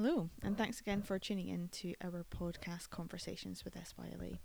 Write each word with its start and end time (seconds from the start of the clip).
Hello, 0.00 0.30
and 0.44 0.56
thanks 0.56 0.78
again 0.78 1.02
for 1.02 1.18
tuning 1.18 1.48
in 1.48 1.70
to 1.72 1.92
our 2.00 2.24
podcast 2.30 2.88
Conversations 2.88 3.64
with 3.64 3.74
SYLA. 3.74 4.38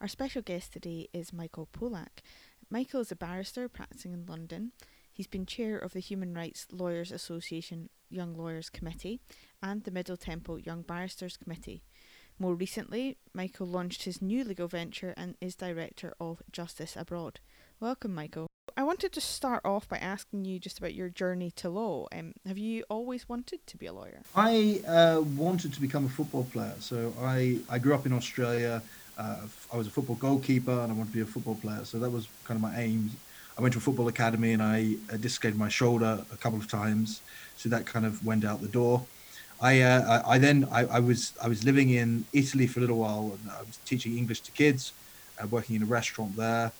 Our 0.00 0.08
special 0.08 0.40
guest 0.40 0.72
today 0.72 1.08
is 1.12 1.30
Michael 1.30 1.68
Polak. 1.78 2.22
Michael 2.70 3.02
is 3.02 3.12
a 3.12 3.16
barrister 3.16 3.68
practicing 3.68 4.14
in 4.14 4.24
London. 4.24 4.72
He's 5.12 5.26
been 5.26 5.44
chair 5.44 5.76
of 5.76 5.92
the 5.92 6.00
Human 6.00 6.32
Rights 6.32 6.66
Lawyers 6.72 7.12
Association 7.12 7.90
Young 8.08 8.34
Lawyers 8.34 8.70
Committee 8.70 9.20
and 9.62 9.84
the 9.84 9.90
Middle 9.90 10.16
Temple 10.16 10.58
Young 10.58 10.80
Barristers 10.80 11.36
Committee. 11.36 11.82
More 12.38 12.54
recently, 12.54 13.18
Michael 13.34 13.66
launched 13.66 14.04
his 14.04 14.22
new 14.22 14.42
legal 14.42 14.68
venture 14.68 15.12
and 15.18 15.36
is 15.38 15.54
director 15.54 16.14
of 16.18 16.42
Justice 16.50 16.96
Abroad. 16.96 17.40
Welcome, 17.78 18.14
Michael. 18.14 18.46
I 18.76 18.82
wanted 18.82 19.12
to 19.12 19.20
start 19.20 19.60
off 19.64 19.88
by 19.88 19.98
asking 19.98 20.44
you 20.44 20.58
just 20.58 20.78
about 20.78 20.94
your 20.94 21.08
journey 21.08 21.52
to 21.52 21.68
law. 21.68 22.08
Um, 22.12 22.34
have 22.44 22.58
you 22.58 22.82
always 22.88 23.28
wanted 23.28 23.64
to 23.68 23.76
be 23.76 23.86
a 23.86 23.92
lawyer? 23.92 24.22
I 24.34 24.82
uh, 24.86 25.20
wanted 25.20 25.72
to 25.74 25.80
become 25.80 26.06
a 26.06 26.08
football 26.08 26.44
player. 26.52 26.74
So 26.80 27.12
I, 27.20 27.58
I 27.70 27.78
grew 27.78 27.94
up 27.94 28.04
in 28.04 28.12
Australia. 28.12 28.82
Uh, 29.16 29.36
I 29.72 29.76
was 29.76 29.86
a 29.86 29.90
football 29.90 30.16
goalkeeper 30.16 30.72
and 30.72 30.90
I 30.90 30.94
wanted 30.94 31.10
to 31.10 31.14
be 31.14 31.20
a 31.20 31.26
football 31.26 31.54
player. 31.54 31.84
So 31.84 32.00
that 32.00 32.10
was 32.10 32.26
kind 32.42 32.56
of 32.56 32.62
my 32.62 32.76
aim. 32.76 33.12
I 33.56 33.62
went 33.62 33.74
to 33.74 33.78
a 33.78 33.80
football 33.80 34.08
academy 34.08 34.52
and 34.52 34.62
I 34.62 34.96
uh, 35.12 35.18
dislocated 35.18 35.56
my 35.56 35.68
shoulder 35.68 36.24
a 36.32 36.36
couple 36.36 36.58
of 36.58 36.68
times. 36.68 37.20
So 37.56 37.68
that 37.68 37.86
kind 37.86 38.04
of 38.04 38.26
went 38.26 38.44
out 38.44 38.60
the 38.60 38.66
door. 38.68 39.04
I, 39.60 39.82
uh, 39.82 40.22
I, 40.26 40.34
I 40.34 40.38
then 40.38 40.66
I, 40.72 40.86
I, 40.86 40.98
was 40.98 41.32
I 41.40 41.46
was 41.46 41.62
living 41.62 41.90
in 41.90 42.24
Italy 42.32 42.66
for 42.66 42.80
a 42.80 42.82
little 42.82 42.98
while. 42.98 43.38
And 43.40 43.52
I 43.52 43.60
was 43.60 43.78
teaching 43.84 44.18
English 44.18 44.40
to 44.40 44.50
kids, 44.50 44.92
uh, 45.40 45.46
working 45.46 45.76
in 45.76 45.84
a 45.84 45.86
restaurant 45.86 46.34
there. 46.36 46.72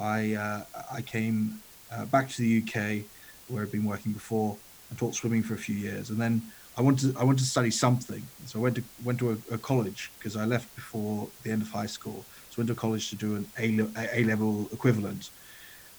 I 0.00 0.34
uh, 0.34 0.62
I 0.92 1.02
came 1.02 1.62
uh, 1.92 2.04
back 2.06 2.28
to 2.30 2.42
the 2.42 2.62
UK 2.62 3.04
where 3.48 3.62
I'd 3.62 3.72
been 3.72 3.84
working 3.84 4.12
before 4.12 4.56
and 4.90 4.98
taught 4.98 5.14
swimming 5.14 5.42
for 5.42 5.54
a 5.54 5.58
few 5.58 5.74
years, 5.74 6.10
and 6.10 6.20
then 6.20 6.42
I 6.76 6.82
wanted 6.82 7.16
I 7.16 7.24
wanted 7.24 7.40
to 7.40 7.50
study 7.50 7.70
something. 7.70 8.22
So 8.46 8.58
I 8.58 8.62
went 8.62 8.76
to 8.76 8.84
went 9.04 9.18
to 9.20 9.30
a, 9.30 9.54
a 9.54 9.58
college 9.58 10.10
because 10.18 10.36
I 10.36 10.44
left 10.44 10.74
before 10.74 11.28
the 11.42 11.50
end 11.50 11.62
of 11.62 11.70
high 11.70 11.86
school. 11.86 12.24
So 12.50 12.58
I 12.58 12.60
went 12.60 12.68
to 12.68 12.74
college 12.74 13.10
to 13.10 13.16
do 13.16 13.36
an 13.36 13.46
A, 13.58 14.20
a 14.20 14.24
level 14.24 14.68
equivalent, 14.72 15.30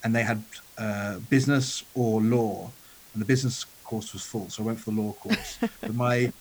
and 0.04 0.14
they 0.14 0.22
had 0.22 0.42
uh, 0.78 1.18
business 1.30 1.84
or 1.94 2.20
law, 2.20 2.70
and 3.12 3.22
the 3.22 3.26
business 3.26 3.66
course 3.84 4.12
was 4.12 4.22
full, 4.22 4.50
so 4.50 4.62
I 4.62 4.66
went 4.66 4.80
for 4.80 4.90
the 4.90 5.00
law 5.00 5.12
course. 5.12 5.58
but 5.80 5.94
my 5.94 6.32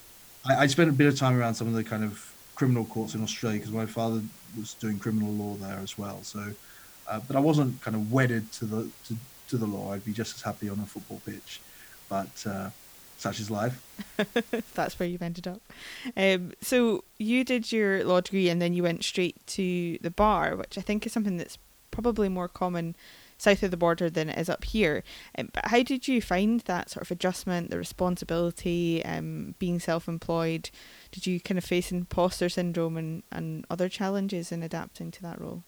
I, 0.46 0.64
I 0.64 0.68
spent 0.68 0.90
a 0.90 0.94
bit 0.94 1.08
of 1.08 1.18
time 1.18 1.38
around 1.38 1.56
some 1.56 1.68
of 1.68 1.74
the 1.74 1.84
kind 1.84 2.04
of 2.04 2.32
criminal 2.56 2.86
courts 2.86 3.16
in 3.16 3.22
Australia 3.22 3.60
because 3.60 3.74
my 3.74 3.86
father 3.86 4.22
was 4.58 4.74
doing 4.76 4.98
criminal 4.98 5.32
law 5.32 5.56
there 5.56 5.80
as 5.84 5.98
well. 5.98 6.24
So 6.24 6.54
uh, 7.08 7.20
but 7.28 7.36
I 7.36 7.40
wasn't 7.40 7.82
kind 7.82 7.96
of 7.96 8.12
wedded 8.12 8.52
to 8.54 8.66
the 8.66 8.90
to, 9.08 9.16
to, 9.50 9.58
the 9.58 9.66
law. 9.66 9.94
I'd 9.94 10.06
be 10.06 10.14
just 10.14 10.36
as 10.36 10.42
happy 10.42 10.70
on 10.70 10.80
a 10.80 10.86
football 10.86 11.22
pitch, 11.26 11.60
but 12.10 12.46
uh, 12.48 12.70
such 13.18 13.40
is 13.40 13.50
life. 13.50 13.82
That's 14.74 15.00
where 15.00 15.08
you've 15.08 15.22
ended 15.22 15.48
up. 15.48 15.62
Um, 16.18 16.54
so 16.62 17.04
you 17.18 17.44
did 17.44 17.72
your 17.72 18.04
law 18.04 18.22
degree 18.22 18.50
and 18.50 18.62
then 18.62 18.74
you 18.74 18.84
went 18.84 19.04
straight 19.04 19.46
to 19.48 19.98
the 20.02 20.12
bar, 20.12 20.56
which 20.56 20.78
I 20.78 20.82
think 20.82 21.06
is 21.06 21.14
something 21.14 21.38
that's 21.38 21.58
probably 21.92 22.28
more 22.28 22.48
common 22.48 22.96
south 23.38 23.64
of 23.64 23.72
the 23.72 23.78
border 23.78 24.10
than 24.10 24.30
it 24.30 24.38
is 24.38 24.50
up 24.50 24.64
here. 24.64 25.04
Um, 25.38 25.50
but 25.54 25.68
how 25.68 25.84
did 25.84 26.08
you 26.08 26.22
find 26.22 26.62
that 26.62 26.90
sort 26.90 27.04
of 27.04 27.12
adjustment, 27.12 27.70
the 27.70 27.78
responsibility, 27.78 29.04
um, 29.04 29.56
being 29.60 29.80
self-employed? 29.80 30.70
Did 31.12 31.28
you 31.28 31.40
kind 31.40 31.58
of 31.58 31.64
face 31.64 31.92
imposter 31.92 32.50
syndrome 32.50 32.98
and, 32.98 33.24
and 33.32 33.66
other 33.70 33.90
challenges 33.90 34.52
in 34.52 34.64
adapting 34.64 35.12
to 35.12 35.22
that 35.24 35.40
role? 35.40 35.64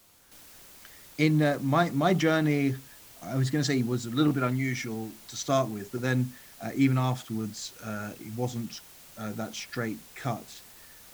In 1.18 1.42
uh, 1.42 1.58
my 1.62 1.90
my 1.92 2.14
journey, 2.14 2.76
I 3.24 3.36
was 3.36 3.50
going 3.50 3.64
to 3.64 3.68
say 3.68 3.82
was 3.84 4.06
a 4.06 4.10
little 4.10 4.34
bit 4.34 4.44
unusual 4.44 5.10
to 5.30 5.36
start 5.36 5.70
with, 5.70 5.92
but 5.92 6.02
then 6.02 6.32
uh, 6.62 6.72
even 6.76 6.98
afterwards, 6.98 7.74
uh, 7.84 8.12
it 8.20 8.34
wasn't 8.36 8.80
uh, 9.18 9.32
that 9.34 9.54
straight 9.54 9.98
cut. 10.16 10.46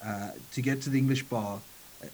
Uh, 0.06 0.32
to 0.52 0.62
get 0.62 0.82
to 0.82 0.90
the 0.90 0.98
English 0.98 1.24
bar, 1.24 1.60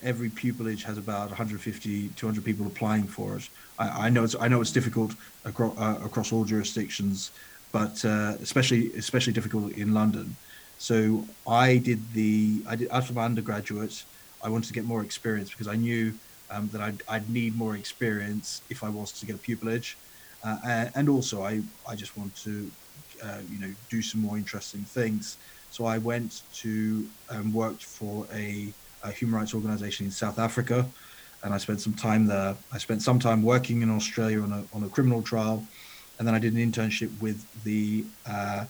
every 0.04 0.30
pupillage 0.30 0.84
has 0.84 0.98
about 1.00 1.30
150, 1.30 2.10
200 2.10 2.46
people 2.46 2.68
applying 2.68 3.06
for 3.06 3.38
it. 3.38 3.50
I, 3.80 4.06
I 4.06 4.10
know 4.10 4.24
it's 4.24 4.36
I 4.40 4.48
know 4.48 4.62
it's 4.62 4.72
difficult 4.72 5.16
across, 5.46 5.78
uh, 5.78 6.00
across 6.04 6.32
all 6.32 6.46
jurisdictions, 6.46 7.32
but 7.72 8.04
especially 8.04 8.94
especially 8.94 9.34
difficult 9.34 9.74
in 9.74 9.94
London. 9.94 10.36
So 10.78 11.26
I 11.48 11.78
did 11.78 12.00
the 12.14 12.62
I 12.68 12.76
did 12.76 12.90
after 12.90 13.14
my 13.14 13.26
undergraduate, 13.26 14.04
I 14.44 14.50
wanted 14.50 14.68
to 14.68 14.74
get 14.74 14.86
more 14.86 15.04
experience 15.04 15.50
because 15.50 15.68
I 15.68 15.76
knew 15.76 16.14
um, 16.52 16.70
that 16.72 16.82
I'd, 16.82 17.02
I'd, 17.08 17.30
need 17.30 17.56
more 17.56 17.76
experience 17.76 18.62
if 18.70 18.84
I 18.84 18.90
was 18.90 19.12
to 19.20 19.26
get 19.26 19.36
a 19.36 19.40
pupillage. 19.40 19.96
Uh, 20.44 20.88
and 20.96 21.10
also, 21.10 21.44
I, 21.44 21.62
I 21.88 21.96
just 21.96 22.18
want 22.18 22.36
to, 22.44 22.72
uh, 23.24 23.40
you 23.52 23.60
know, 23.60 23.74
do 23.90 24.02
some 24.02 24.22
more 24.22 24.38
interesting 24.38 24.82
things. 24.82 25.38
So 25.72 25.86
I 25.86 25.98
went 25.98 26.42
to 26.56 27.08
um, 27.30 27.54
worked 27.54 27.84
for 27.84 28.26
a, 28.34 28.74
a, 29.04 29.12
human 29.12 29.36
rights 29.36 29.54
organization 29.54 30.06
in 30.06 30.12
South 30.12 30.40
Africa, 30.40 30.86
and 31.44 31.54
I 31.54 31.58
spent 31.58 31.82
some 31.82 31.94
time 31.94 32.26
there. 32.26 32.56
I 32.72 32.78
spent 32.78 33.02
some 33.02 33.20
time 33.20 33.44
working 33.44 33.82
in 33.82 33.90
Australia 33.90 34.42
on 34.42 34.52
a, 34.52 34.64
on 34.74 34.84
a 34.84 34.90
criminal 34.90 35.22
trial, 35.22 35.66
and 36.18 36.28
then 36.28 36.34
I 36.34 36.40
did 36.40 36.54
an 36.54 36.72
internship 36.72 37.12
with 37.22 37.46
the 37.64 38.06
uh, 38.28 38.66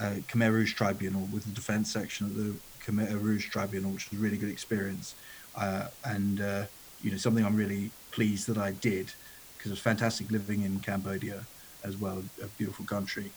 uh, 0.00 0.14
Khmer 0.28 0.52
Rouge 0.52 0.74
Tribunal, 0.74 1.28
with 1.32 1.44
the 1.44 1.52
defense 1.52 1.92
section 1.92 2.26
of 2.26 2.34
the 2.34 2.54
Khmer 2.84 3.20
Rouge 3.20 3.48
Tribunal, 3.48 3.92
which 3.92 4.10
was 4.10 4.18
a 4.18 4.22
really 4.22 4.36
good 4.36 4.50
experience. 4.50 5.14
Uh, 5.56 5.88
and 6.04 6.40
uh, 6.40 6.64
you 7.02 7.10
know 7.10 7.16
something 7.16 7.44
I'm 7.44 7.56
really 7.56 7.90
pleased 8.10 8.46
that 8.48 8.58
I 8.58 8.72
did 8.72 9.12
because 9.56 9.70
it 9.70 9.74
was 9.74 9.80
fantastic 9.80 10.30
living 10.30 10.62
in 10.62 10.80
Cambodia 10.80 11.44
as 11.84 11.96
well, 11.96 12.22
a 12.42 12.46
beautiful 12.58 12.84
country. 12.84 13.30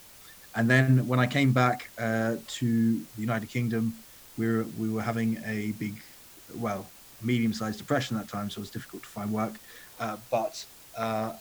And 0.56 0.70
then 0.70 1.08
when 1.08 1.20
I 1.20 1.28
came 1.28 1.52
back 1.52 1.90
uh, 1.98 2.36
to 2.60 2.94
the 3.16 3.22
United 3.22 3.50
Kingdom, 3.50 3.94
we 4.38 4.48
were 4.48 4.66
we 4.78 4.90
were 4.90 5.02
having 5.02 5.38
a 5.46 5.72
big, 5.80 6.02
well, 6.56 6.86
medium-sized 7.22 7.78
depression 7.78 8.18
at 8.18 8.24
that 8.24 8.32
time, 8.32 8.50
so 8.50 8.60
it 8.60 8.62
was 8.62 8.70
difficult 8.70 9.04
to 9.04 9.10
find 9.10 9.32
work. 9.32 9.54
Uh, 10.00 10.18
but 10.30 10.66
uh, 10.98 11.34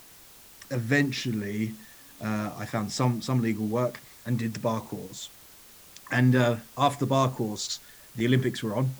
eventually, 0.71 1.73
uh, 2.21 2.51
I 2.57 2.65
found 2.65 2.91
some 2.91 3.21
some 3.21 3.41
legal 3.41 3.65
work 3.65 3.99
and 4.25 4.39
did 4.39 4.53
the 4.53 4.59
bar 4.59 4.81
course. 4.81 5.29
And 6.11 6.35
uh, 6.35 6.57
after 6.77 7.05
the 7.05 7.09
bar 7.09 7.29
course, 7.29 7.79
the 8.15 8.25
Olympics 8.25 8.61
were 8.63 8.75
on, 8.75 8.91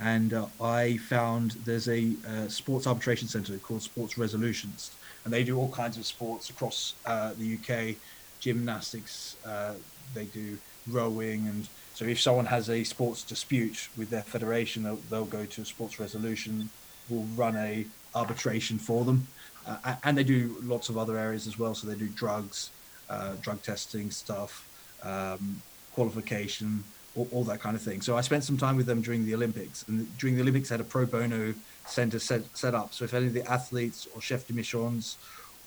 and 0.00 0.32
uh, 0.32 0.46
I 0.60 0.96
found 0.98 1.52
there's 1.64 1.88
a 1.88 2.12
uh, 2.26 2.48
sports 2.48 2.86
arbitration 2.86 3.28
centre 3.28 3.56
called 3.58 3.82
Sports 3.82 4.16
Resolutions, 4.16 4.92
and 5.24 5.32
they 5.32 5.44
do 5.44 5.58
all 5.58 5.70
kinds 5.70 5.96
of 5.96 6.06
sports 6.06 6.50
across 6.50 6.94
uh, 7.04 7.32
the 7.38 7.58
UK, 7.58 7.96
gymnastics, 8.40 9.36
uh, 9.44 9.74
they 10.14 10.24
do 10.26 10.58
rowing, 10.86 11.48
and 11.48 11.68
so 11.94 12.04
if 12.04 12.20
someone 12.20 12.46
has 12.46 12.70
a 12.70 12.84
sports 12.84 13.24
dispute 13.24 13.88
with 13.96 14.08
their 14.08 14.22
federation, 14.22 14.84
they'll, 14.84 15.00
they'll 15.10 15.24
go 15.24 15.44
to 15.44 15.62
a 15.62 15.64
sports 15.64 15.98
resolution, 15.98 16.70
will 17.10 17.26
run 17.34 17.56
a 17.56 17.84
arbitration 18.14 18.78
for 18.78 19.04
them, 19.04 19.26
uh, 19.66 19.96
and 20.04 20.16
they 20.16 20.24
do 20.24 20.56
lots 20.62 20.88
of 20.88 20.96
other 20.96 21.18
areas 21.18 21.46
as 21.48 21.58
well. 21.58 21.74
So 21.74 21.88
they 21.88 21.96
do 21.96 22.06
drugs, 22.08 22.70
uh, 23.10 23.34
drug 23.42 23.62
testing 23.62 24.12
stuff, 24.12 24.64
um, 25.02 25.60
qualification 25.92 26.84
all, 27.18 27.28
all, 27.32 27.44
that 27.44 27.60
kind 27.60 27.74
of 27.74 27.82
thing. 27.82 28.00
So 28.00 28.16
I 28.16 28.20
spent 28.20 28.44
some 28.44 28.56
time 28.56 28.76
with 28.76 28.86
them 28.86 29.02
during 29.02 29.26
the 29.26 29.34
Olympics, 29.34 29.84
and 29.88 30.06
during 30.18 30.36
the 30.36 30.42
Olympics, 30.42 30.70
I 30.70 30.74
had 30.74 30.80
a 30.80 30.84
pro 30.84 31.04
bono 31.04 31.54
center 31.86 32.18
set, 32.18 32.42
set 32.56 32.74
up. 32.74 32.94
So 32.94 33.04
if 33.04 33.14
any 33.14 33.26
of 33.26 33.34
the 33.34 33.50
athletes 33.50 34.06
or 34.14 34.20
chef 34.20 34.46
de 34.46 34.52
missions 34.52 35.16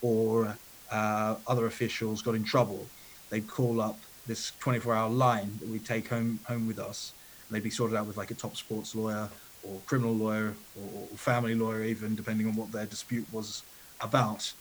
or 0.01 0.55
uh, 0.91 1.35
other 1.47 1.65
officials 1.65 2.21
got 2.21 2.35
in 2.35 2.43
trouble, 2.43 2.87
they'd 3.29 3.47
call 3.47 3.81
up 3.81 3.99
this 4.27 4.51
24-hour 4.61 5.09
line 5.09 5.57
that 5.59 5.69
we 5.69 5.79
take 5.79 6.07
home 6.07 6.39
home 6.47 6.67
with 6.67 6.79
us. 6.79 7.13
And 7.47 7.55
they'd 7.55 7.63
be 7.63 7.69
sorted 7.69 7.97
out 7.97 8.05
with 8.05 8.17
like 8.17 8.31
a 8.31 8.35
top 8.35 8.55
sports 8.55 8.95
lawyer 8.95 9.27
or 9.63 9.79
criminal 9.85 10.13
lawyer 10.13 10.53
or, 10.77 11.07
family 11.17 11.55
lawyer, 11.55 11.83
even 11.83 12.15
depending 12.15 12.47
on 12.47 12.55
what 12.55 12.71
their 12.71 12.85
dispute 12.85 13.25
was 13.31 13.63
about. 13.99 14.51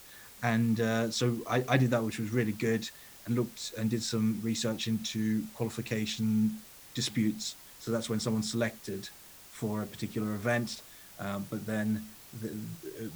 And 0.43 0.81
uh, 0.81 1.11
so 1.11 1.37
I, 1.49 1.65
I 1.69 1.77
did 1.77 1.91
that, 1.91 2.03
which 2.03 2.19
was 2.19 2.31
really 2.31 2.53
good 2.53 2.89
and 3.27 3.37
looked 3.37 3.73
and 3.79 3.91
did 3.91 4.03
some 4.03 4.41
research 4.43 4.89
into 4.89 5.45
qualification 5.55 6.57
disputes. 6.95 7.55
So 7.79 7.91
that's 7.91 8.09
when 8.11 8.21
someone's 8.21 8.51
selected 8.51 9.09
for 9.51 9.83
a 9.83 9.87
particular 9.87 10.35
event, 10.35 10.83
um, 11.19 11.47
but 11.51 11.67
then 11.67 12.03
the, 12.41 12.51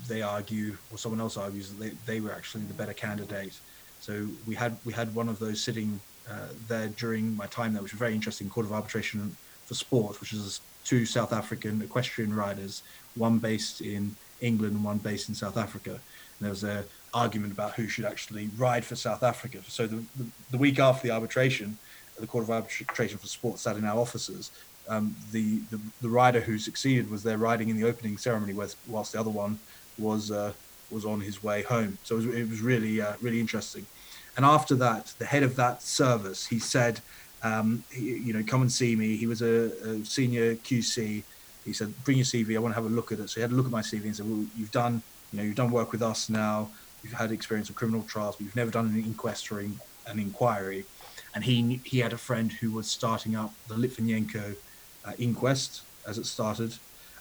they 0.08 0.22
argue, 0.22 0.76
or 0.90 0.98
someone 0.98 1.20
else 1.20 1.36
argues 1.36 1.70
that 1.70 1.80
they, 1.80 1.92
they 2.06 2.20
were 2.20 2.32
actually 2.32 2.64
the 2.64 2.74
better 2.74 2.92
candidate. 2.92 3.58
So 4.00 4.26
we 4.46 4.54
had 4.54 4.76
we 4.84 4.92
had 4.92 5.14
one 5.14 5.28
of 5.28 5.38
those 5.38 5.62
sitting 5.62 6.00
uh, 6.28 6.48
there 6.68 6.88
during 6.88 7.36
my 7.36 7.46
time 7.46 7.72
there, 7.72 7.82
which 7.82 7.92
was 7.92 7.98
very 7.98 8.14
interesting. 8.14 8.48
Court 8.48 8.66
of 8.66 8.72
Arbitration 8.72 9.36
for 9.66 9.74
Sport, 9.74 10.20
which 10.20 10.32
is 10.32 10.60
two 10.84 11.06
South 11.06 11.32
African 11.32 11.80
equestrian 11.82 12.34
riders, 12.34 12.82
one 13.14 13.38
based 13.38 13.80
in 13.80 14.14
England 14.40 14.74
and 14.76 14.84
one 14.84 14.98
based 14.98 15.28
in 15.28 15.34
South 15.34 15.56
Africa. 15.56 15.92
And 15.92 16.40
there 16.40 16.50
was 16.50 16.64
a 16.64 16.84
argument 17.14 17.52
about 17.52 17.74
who 17.74 17.86
should 17.88 18.04
actually 18.04 18.50
ride 18.58 18.84
for 18.84 18.96
South 18.96 19.22
Africa. 19.22 19.58
So 19.68 19.86
the, 19.86 19.96
the, 20.16 20.26
the 20.50 20.58
week 20.58 20.78
after 20.78 21.06
the 21.06 21.14
arbitration, 21.14 21.78
the 22.18 22.26
Court 22.26 22.44
of 22.44 22.50
Arbitration 22.50 23.18
for 23.18 23.26
Sport 23.26 23.58
sat 23.58 23.76
in 23.76 23.84
our 23.84 23.98
offices. 23.98 24.50
Um, 24.88 25.16
the, 25.32 25.58
the, 25.70 25.80
the 26.02 26.08
rider 26.08 26.40
who 26.40 26.58
succeeded 26.58 27.10
was 27.10 27.22
there 27.22 27.38
riding 27.38 27.68
in 27.68 27.80
the 27.80 27.88
opening 27.88 28.18
ceremony, 28.18 28.52
whilst 28.52 29.12
the 29.12 29.20
other 29.20 29.30
one 29.30 29.58
was 29.98 30.30
uh, 30.30 30.52
was 30.90 31.04
on 31.04 31.20
his 31.20 31.42
way 31.42 31.62
home. 31.62 31.98
So 32.04 32.16
it 32.16 32.26
was, 32.26 32.26
it 32.26 32.50
was 32.50 32.60
really 32.60 33.00
uh, 33.00 33.14
really 33.20 33.40
interesting. 33.40 33.86
And 34.36 34.44
after 34.44 34.74
that, 34.76 35.12
the 35.18 35.24
head 35.24 35.42
of 35.42 35.56
that 35.56 35.82
service 35.82 36.46
he 36.46 36.58
said, 36.58 37.00
Um, 37.42 37.84
he, 37.90 38.16
you 38.26 38.32
know, 38.32 38.42
come 38.46 38.62
and 38.62 38.72
see 38.72 38.96
me. 38.96 39.16
He 39.16 39.26
was 39.26 39.42
a, 39.42 39.70
a, 39.88 40.04
senior 40.04 40.54
QC. 40.56 41.22
He 41.64 41.72
said, 41.72 41.92
"Bring 42.04 42.18
your 42.18 42.26
CV. 42.26 42.56
I 42.56 42.58
want 42.58 42.74
to 42.74 42.80
have 42.80 42.90
a 42.90 42.94
look 42.94 43.12
at 43.12 43.18
it." 43.20 43.28
So 43.30 43.36
he 43.36 43.42
had 43.42 43.52
a 43.52 43.54
look 43.54 43.66
at 43.66 43.72
my 43.72 43.82
CV 43.82 44.04
and 44.04 44.16
said, 44.16 44.28
"Well, 44.28 44.44
you've 44.56 44.72
done, 44.72 45.02
you 45.30 45.36
know, 45.36 45.44
you've 45.44 45.60
done 45.62 45.70
work 45.70 45.92
with 45.92 46.02
us 46.02 46.28
now. 46.28 46.70
You've 47.02 47.12
had 47.12 47.32
experience 47.32 47.68
of 47.68 47.74
criminal 47.74 48.02
trials, 48.02 48.36
but 48.36 48.44
you've 48.44 48.56
never 48.56 48.70
done 48.70 48.86
an 48.86 48.96
inquest 48.96 49.52
or 49.52 49.60
in, 49.60 49.78
an 50.06 50.18
inquiry." 50.18 50.84
And 51.34 51.44
he 51.44 51.80
he 51.84 51.98
had 51.98 52.12
a 52.12 52.18
friend 52.18 52.52
who 52.52 52.70
was 52.70 52.86
starting 52.86 53.34
up 53.34 53.52
the 53.68 53.74
Litvinenko 53.74 54.56
uh, 55.04 55.12
inquest 55.18 55.82
as 56.06 56.18
it 56.18 56.26
started. 56.26 56.74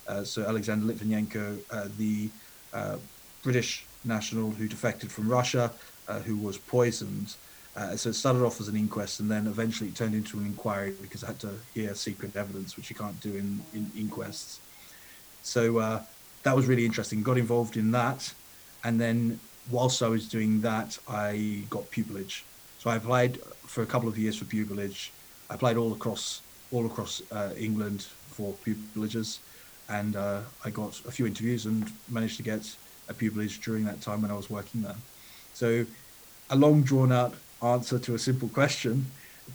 Uh, 0.08 0.24
so 0.24 0.44
Alexander 0.44 0.86
Litvinenko, 0.86 1.60
uh, 1.72 1.88
the 1.98 2.30
uh, 2.74 2.98
British 3.42 3.86
national 4.04 4.52
who 4.52 4.68
defected 4.68 5.12
from 5.12 5.30
Russia, 5.30 5.72
uh, 6.08 6.20
who 6.20 6.36
was 6.38 6.58
poisoned. 6.58 7.36
Uh, 7.76 7.96
so 7.96 8.10
it 8.10 8.14
started 8.14 8.44
off 8.44 8.62
as 8.62 8.68
an 8.68 8.76
inquest, 8.76 9.20
and 9.20 9.32
then 9.32 9.48
eventually 9.48 9.90
it 9.90 9.96
turned 9.96 10.14
into 10.14 10.38
an 10.38 10.46
inquiry 10.46 10.94
because 11.02 11.24
I 11.24 11.28
had 11.28 11.40
to 11.40 11.54
hear 11.74 11.96
secret 11.96 12.36
evidence, 12.36 12.78
which 12.78 12.90
you 12.90 12.96
can't 12.96 13.20
do 13.20 13.36
in, 13.36 13.64
in 13.74 13.90
inquests. 13.98 14.60
So 15.42 16.04
that 16.44 16.56
was 16.56 16.68
really 16.68 16.86
interesting. 16.86 17.24
Got 17.24 17.38
involved 17.38 17.76
in 17.76 17.92
that, 17.92 18.32
and 18.84 19.02
then 19.02 19.40
whilst 19.72 20.04
I 20.04 20.08
was 20.08 20.30
doing 20.30 20.62
that, 20.62 21.00
I 21.08 21.64
got 21.70 21.90
pupillage. 21.90 22.44
So 22.84 22.90
I 22.90 22.98
applied 22.98 23.38
for 23.66 23.82
a 23.82 23.86
couple 23.86 24.10
of 24.10 24.18
years 24.18 24.36
for 24.36 24.44
pupillage. 24.44 25.12
I 25.50 25.54
applied 25.54 25.78
all 25.78 25.94
across 25.94 26.42
all 26.70 26.86
across 26.86 27.22
uh, 27.32 27.52
England 27.58 28.02
for 28.32 28.54
pupillages, 28.66 29.38
and 29.88 30.18
uh, 30.18 30.42
I 30.66 30.70
got 30.70 31.00
a 31.08 31.12
few 31.12 31.26
interviews 31.26 31.66
and 31.66 31.90
managed 32.10 32.36
to 32.38 32.44
get 32.44 32.76
a 33.08 33.14
pupillage 33.14 33.64
during 33.64 33.86
that 33.86 34.02
time 34.02 34.22
when 34.22 34.32
I 34.32 34.34
was 34.34 34.50
working 34.50 34.82
there. 34.82 34.98
So 35.54 35.86
a 36.50 36.58
long 36.58 36.82
drawn 36.82 37.14
out 37.14 37.34
answer 37.62 38.00
to 38.00 38.16
a 38.16 38.20
simple 38.20 38.50
question, 38.50 39.06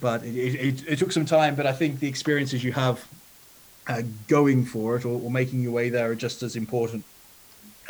but 0.01 0.23
it, 0.23 0.55
it, 0.55 0.87
it, 0.87 0.97
took 0.97 1.11
some 1.11 1.25
time. 1.25 1.53
But 1.53 1.67
I 1.67 1.73
think 1.73 1.99
the 1.99 2.07
experiences 2.07 2.63
you 2.63 2.71
have 2.71 3.07
uh, 3.87 4.01
going 4.27 4.65
for 4.65 4.95
it 4.95 5.05
or, 5.05 5.21
or 5.21 5.29
making 5.29 5.61
your 5.61 5.73
way 5.73 5.89
there 5.89 6.09
are 6.09 6.15
just 6.15 6.41
as 6.41 6.55
important 6.55 7.05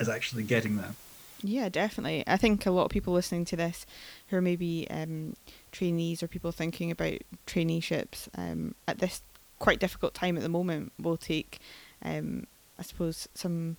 as 0.01 0.09
actually 0.09 0.43
getting 0.43 0.75
there. 0.75 0.95
Yeah, 1.41 1.69
definitely. 1.69 2.23
I 2.27 2.37
think 2.37 2.65
a 2.65 2.71
lot 2.71 2.85
of 2.85 2.91
people 2.91 3.13
listening 3.13 3.45
to 3.45 3.55
this 3.55 3.85
who 4.27 4.37
are 4.37 4.41
maybe 4.41 4.87
um, 4.89 5.35
trainees 5.71 6.21
or 6.21 6.27
people 6.27 6.51
thinking 6.51 6.91
about 6.91 7.19
traineeships 7.47 8.27
um, 8.35 8.75
at 8.87 8.99
this 8.99 9.21
quite 9.57 9.79
difficult 9.79 10.13
time 10.13 10.37
at 10.37 10.43
the 10.43 10.49
moment 10.49 10.91
will 10.99 11.17
take, 11.17 11.59
um, 12.03 12.47
I 12.77 12.83
suppose, 12.83 13.27
some 13.33 13.77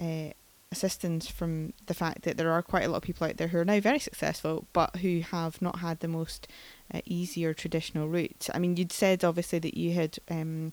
uh, 0.00 0.30
assistance 0.72 1.28
from 1.28 1.72
the 1.86 1.94
fact 1.94 2.22
that 2.22 2.36
there 2.36 2.50
are 2.50 2.62
quite 2.62 2.84
a 2.84 2.88
lot 2.88 2.98
of 2.98 3.02
people 3.02 3.26
out 3.26 3.36
there 3.36 3.48
who 3.48 3.58
are 3.58 3.64
now 3.64 3.80
very 3.80 3.98
successful 3.98 4.66
but 4.72 4.96
who 4.96 5.20
have 5.20 5.60
not 5.62 5.78
had 5.78 6.00
the 6.00 6.08
most 6.08 6.48
uh, 6.92 7.00
easy 7.04 7.44
or 7.44 7.54
traditional 7.54 8.08
route. 8.08 8.48
I 8.52 8.58
mean, 8.58 8.76
you'd 8.76 8.92
said 8.92 9.24
obviously 9.24 9.58
that 9.60 9.76
you 9.76 9.92
had 9.92 10.18
um, 10.30 10.72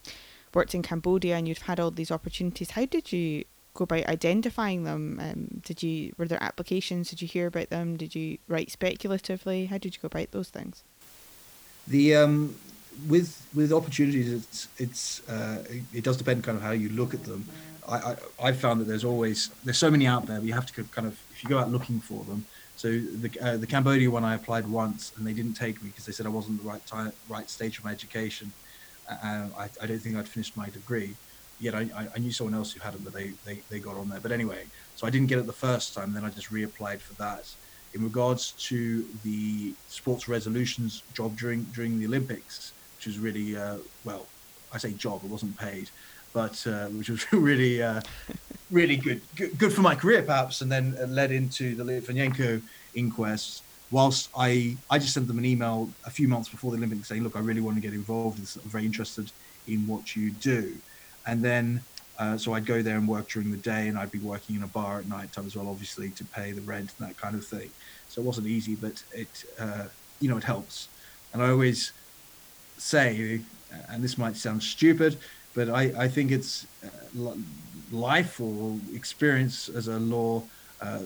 worked 0.54 0.76
in 0.76 0.82
Cambodia 0.82 1.36
and 1.36 1.48
you've 1.48 1.64
had 1.64 1.80
all 1.80 1.92
these 1.92 2.12
opportunities. 2.12 2.72
How 2.72 2.86
did 2.86 3.12
you 3.12 3.46
go 3.74 3.84
about 3.84 4.08
identifying 4.08 4.84
them? 4.84 5.20
Um, 5.22 5.62
did 5.64 5.84
you 5.84 6.14
were 6.18 6.28
there 6.28 6.42
applications? 6.42 7.10
Did 7.10 7.22
you 7.22 7.28
hear 7.28 7.48
about 7.48 7.70
them? 7.70 7.98
Did 7.98 8.16
you 8.16 8.38
write 8.48 8.72
speculatively? 8.72 9.66
How 9.66 9.78
did 9.78 9.96
you 9.96 10.02
go 10.02 10.08
about 10.08 10.32
those 10.32 10.50
things? 10.50 10.84
The 11.88 12.16
um, 12.16 12.56
with 13.08 13.48
with 13.54 13.72
opportunities, 13.72 14.32
it's 14.32 14.68
it's 14.78 15.30
uh, 15.30 15.64
it, 15.70 15.84
it 15.94 16.04
does 16.04 16.18
depend 16.18 16.44
kind 16.44 16.58
of 16.58 16.64
how 16.64 16.72
you 16.72 16.90
look 16.90 17.14
at 17.14 17.24
them. 17.24 17.46
I, 17.88 17.96
I 17.98 18.16
I 18.44 18.52
found 18.52 18.82
that 18.82 18.86
there's 18.86 19.06
always 19.06 19.50
there's 19.64 19.78
so 19.78 19.92
many 19.92 20.08
out 20.08 20.26
there, 20.26 20.40
but 20.40 20.46
you 20.46 20.54
have 20.54 20.66
to 20.68 20.84
kind 20.86 21.08
of 21.08 21.20
if 21.32 21.44
you 21.44 21.50
go 21.50 21.58
out 21.58 21.72
looking 21.72 22.00
for 22.00 22.24
them. 22.26 22.46
So 22.76 22.90
the 23.00 23.30
uh, 23.42 23.58
the 23.58 23.68
Cambodia 23.68 24.10
one 24.10 24.24
I 24.24 24.36
applied 24.36 24.68
once 24.68 25.12
and 25.16 25.26
they 25.26 25.34
didn't 25.34 25.54
take 25.54 25.82
me 25.84 25.90
because 25.90 26.06
they 26.06 26.12
said 26.12 26.26
I 26.26 26.30
wasn't 26.30 26.64
the 26.64 26.70
right 26.70 26.86
time 26.86 27.12
right 27.30 27.50
stage 27.50 27.78
of 27.78 27.86
my 27.86 27.92
education. 27.92 28.52
Uh, 29.10 29.48
I, 29.58 29.70
I 29.82 29.86
don't 29.88 30.00
think 30.00 30.16
I'd 30.16 30.28
finished 30.28 30.56
my 30.56 30.70
degree. 30.70 31.16
Yet 31.62 31.76
I, 31.76 31.88
I 32.16 32.20
knew 32.20 32.32
someone 32.32 32.56
else 32.56 32.74
who 32.74 32.80
had 32.80 32.96
it, 32.96 33.04
but 33.04 33.14
they, 33.14 33.34
they, 33.46 33.62
they 33.70 33.80
got 33.80 33.96
on 33.96 34.10
there. 34.10 34.20
But 34.20 34.32
anyway, 34.32 34.64
so 34.96 35.06
I 35.06 35.12
didn't 35.12 35.28
get 35.28 35.38
it 35.38 35.46
the 35.46 35.54
first 35.54 35.94
time. 35.94 36.12
Then 36.12 36.26
I 36.26 36.30
just 36.30 36.52
reapplied 36.52 37.00
for 37.00 37.14
that. 37.16 37.46
In 37.94 38.04
regards 38.04 38.54
to 38.70 39.06
the 39.24 39.74
sports 39.88 40.28
resolutions 40.28 41.04
job 41.14 41.38
during 41.38 41.64
during 41.76 42.00
the 42.00 42.06
Olympics, 42.08 42.74
which 42.98 43.06
was 43.06 43.20
really 43.20 43.56
uh, 43.56 43.78
well, 44.04 44.26
I 44.74 44.80
say 44.80 44.94
job, 44.94 45.22
it 45.24 45.30
wasn't 45.30 45.58
paid, 45.58 45.90
but 46.34 46.66
uh, 46.66 46.88
which 46.88 47.10
was 47.10 47.32
really 47.34 47.84
uh, 47.84 48.02
really 48.72 48.96
good, 48.96 49.22
good, 49.36 49.74
for 49.74 49.82
my 49.82 49.94
career 49.94 50.24
perhaps, 50.24 50.62
and 50.62 50.72
then 50.72 50.96
led 51.14 51.32
into 51.32 51.76
the 51.76 51.84
Litvinenko 51.84 52.62
inquest. 52.96 53.64
Whilst 53.92 54.30
I 54.36 54.78
I 54.90 54.98
just 54.98 55.14
sent 55.14 55.28
them 55.28 55.38
an 55.38 55.46
email 55.46 55.90
a 56.06 56.10
few 56.10 56.28
months 56.28 56.50
before 56.50 56.72
the 56.72 56.78
Olympics 56.78 57.10
saying, 57.10 57.24
look, 57.24 57.36
I 57.36 57.40
really 57.40 57.62
want 57.62 57.76
to 57.76 57.82
get 57.82 57.94
involved. 57.94 58.40
I'm 58.40 58.70
very 58.70 58.86
interested 58.86 59.32
in 59.68 59.86
what 59.86 60.16
you 60.16 60.32
do, 60.32 60.76
and 61.26 61.44
then. 61.44 61.82
Uh, 62.20 62.38
so 62.38 62.54
I'd 62.54 62.68
go 62.68 62.84
there 62.84 62.98
and 62.98 63.08
work 63.08 63.30
during 63.30 63.50
the 63.50 63.58
day, 63.58 63.88
and 63.88 63.98
I'd 63.98 64.12
be 64.12 64.20
working 64.20 64.56
in 64.56 64.62
a 64.62 64.68
bar 64.68 65.00
at 65.00 65.08
night 65.08 65.34
time 65.34 65.48
as 65.48 65.56
well, 65.56 65.68
obviously 65.68 66.10
to 66.12 66.24
pay 66.24 66.52
the 66.52 66.62
rent 66.62 66.94
and 67.00 67.10
that 67.10 67.18
kind 67.18 67.34
of 67.34 67.44
thing. 67.44 67.72
So 68.10 68.22
it 68.22 68.26
wasn't 68.26 68.46
easy, 68.46 68.76
but 68.76 69.02
it, 69.12 69.44
uh, 69.58 69.86
you 70.20 70.30
know, 70.30 70.38
it 70.38 70.44
helps. 70.44 70.88
And 71.34 71.42
I 71.42 71.50
always 71.50 71.94
say, 72.78 73.42
and 73.90 74.04
this 74.04 74.20
might 74.20 74.36
sound 74.36 74.62
stupid, 74.62 75.18
but 75.56 75.70
I, 75.70 75.94
I 75.98 76.08
think 76.08 76.30
it's 76.30 76.68
uh, 76.86 77.34
life 77.92 78.40
or 78.40 78.78
experience 78.94 79.68
as 79.68 79.88
a 79.88 79.98
law 79.98 80.44
uh, 80.82 81.00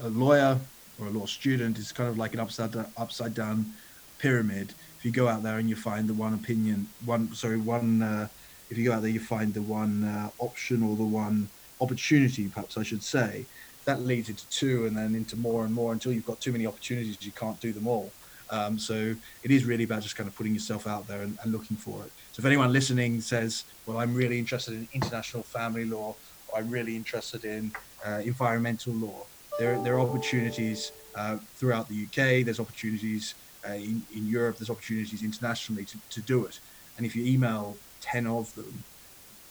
a 0.00 0.08
lawyer 0.08 0.58
or 1.00 1.06
a 1.06 1.10
law 1.10 1.26
student 1.26 1.78
is 1.78 1.92
kind 1.92 2.08
of 2.08 2.18
like 2.18 2.34
an 2.34 2.40
upside 2.40 2.72
down, 2.72 2.86
upside 2.96 3.34
down 3.34 3.72
pyramid. 4.18 4.74
If 4.98 5.04
you 5.04 5.10
go 5.10 5.28
out 5.28 5.42
there 5.42 5.58
and 5.58 5.68
you 5.68 5.76
find 5.76 6.08
the 6.08 6.14
one 6.14 6.34
opinion, 6.34 6.88
one 7.04 7.34
sorry, 7.34 7.58
one 7.58 8.02
uh, 8.02 8.28
if 8.72 8.78
you 8.78 8.86
go 8.86 8.92
out 8.92 9.02
there 9.02 9.10
you 9.10 9.20
find 9.20 9.52
the 9.52 9.60
one 9.60 10.02
uh, 10.02 10.30
option 10.38 10.82
or 10.82 10.96
the 10.96 11.04
one 11.04 11.48
opportunity, 11.80 12.48
perhaps 12.48 12.78
I 12.78 12.82
should 12.82 13.02
say, 13.02 13.44
that 13.84 14.00
leads 14.00 14.30
into 14.30 14.48
two 14.48 14.86
and 14.86 14.96
then 14.96 15.14
into 15.14 15.36
more 15.36 15.64
and 15.64 15.74
more 15.74 15.92
until 15.92 16.12
you've 16.12 16.24
got 16.24 16.40
too 16.40 16.52
many 16.52 16.66
opportunities 16.66 17.18
you 17.20 17.32
can't 17.32 17.60
do 17.60 17.72
them 17.72 17.86
all. 17.86 18.10
Um, 18.48 18.78
so 18.78 19.14
it 19.42 19.50
is 19.50 19.66
really 19.66 19.84
about 19.84 20.02
just 20.02 20.16
kind 20.16 20.26
of 20.28 20.34
putting 20.34 20.54
yourself 20.54 20.86
out 20.86 21.06
there 21.06 21.20
and, 21.20 21.38
and, 21.42 21.52
looking 21.52 21.76
for 21.76 22.02
it. 22.04 22.12
So 22.32 22.40
if 22.40 22.44
anyone 22.46 22.72
listening 22.72 23.20
says, 23.20 23.64
"Well, 23.86 23.98
I'm 23.98 24.14
really 24.14 24.38
interested 24.38 24.74
in 24.74 24.88
international 24.92 25.42
family 25.42 25.86
law," 25.86 26.14
"I'm 26.54 26.68
really 26.70 26.94
interested 26.94 27.44
in 27.44 27.72
uh, 28.06 28.20
environmental 28.24 28.92
law," 28.92 29.24
there 29.58 29.78
there 29.82 29.94
are 29.94 30.00
opportunities 30.00 30.92
uh, 31.14 31.38
throughout 31.56 31.88
the 31.88 32.04
UK. 32.04 32.44
There's 32.44 32.60
opportunities 32.60 33.34
uh, 33.66 33.72
in, 33.72 34.02
in 34.14 34.26
Europe. 34.26 34.58
There's 34.58 34.70
opportunities 34.76 35.22
internationally 35.22 35.86
to, 35.86 35.96
to 36.10 36.20
do 36.20 36.44
it. 36.44 36.60
And 36.98 37.06
if 37.06 37.16
you 37.16 37.24
email 37.24 37.76
ten 38.02 38.26
of 38.26 38.54
them, 38.54 38.84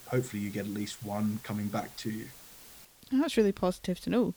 hopefully 0.07 0.43
you 0.43 0.51
get 0.51 0.65
at 0.65 0.71
least 0.71 1.03
one 1.03 1.39
coming 1.43 1.67
back 1.67 1.97
to 1.97 2.11
you. 2.11 2.27
That's 3.11 3.35
really 3.35 3.51
positive 3.51 3.99
to 4.01 4.09
know. 4.09 4.33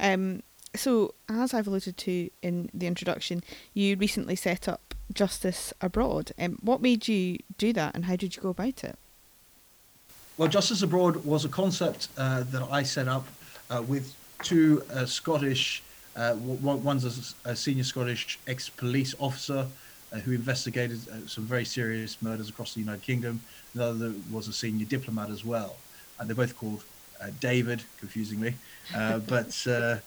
Um, 0.00 0.42
so, 0.74 1.14
as 1.28 1.52
I've 1.52 1.66
alluded 1.66 1.96
to 1.98 2.30
in 2.42 2.70
the 2.72 2.86
introduction, 2.86 3.42
you 3.74 3.96
recently 3.96 4.36
set 4.36 4.68
up 4.68 4.94
Justice 5.12 5.72
Abroad. 5.80 6.32
Um, 6.38 6.58
what 6.60 6.82
made 6.82 7.08
you 7.08 7.38
do 7.58 7.72
that 7.72 7.94
and 7.94 8.06
how 8.06 8.16
did 8.16 8.36
you 8.36 8.42
go 8.42 8.50
about 8.50 8.84
it? 8.84 8.98
Well, 10.36 10.48
Justice 10.48 10.82
Abroad 10.82 11.24
was 11.24 11.44
a 11.44 11.48
concept 11.48 12.08
uh, 12.18 12.42
that 12.50 12.62
I 12.70 12.82
set 12.82 13.08
up 13.08 13.26
uh, 13.70 13.82
with 13.86 14.14
two 14.42 14.82
uh, 14.92 15.06
Scottish, 15.06 15.82
uh, 16.14 16.34
one's 16.36 17.34
a, 17.44 17.50
a, 17.50 17.56
senior 17.56 17.84
Scottish 17.84 18.38
ex 18.46 18.68
police 18.68 19.14
officer 19.18 19.66
uh, 20.12 20.18
who 20.18 20.32
investigated 20.32 20.98
uh, 21.08 21.26
some 21.26 21.44
very 21.44 21.64
serious 21.64 22.20
murders 22.22 22.48
across 22.48 22.74
the 22.74 22.80
United 22.80 23.02
Kingdom. 23.02 23.40
The 23.74 23.84
other 23.84 24.12
was 24.30 24.48
a 24.48 24.52
senior 24.52 24.86
diplomat 24.86 25.30
as 25.30 25.44
well. 25.44 25.76
And 26.18 26.28
they're 26.28 26.36
both 26.36 26.56
called 26.56 26.82
David, 27.40 27.82
confusingly. 27.98 28.54
but 29.26 29.66
uh, 29.66 29.98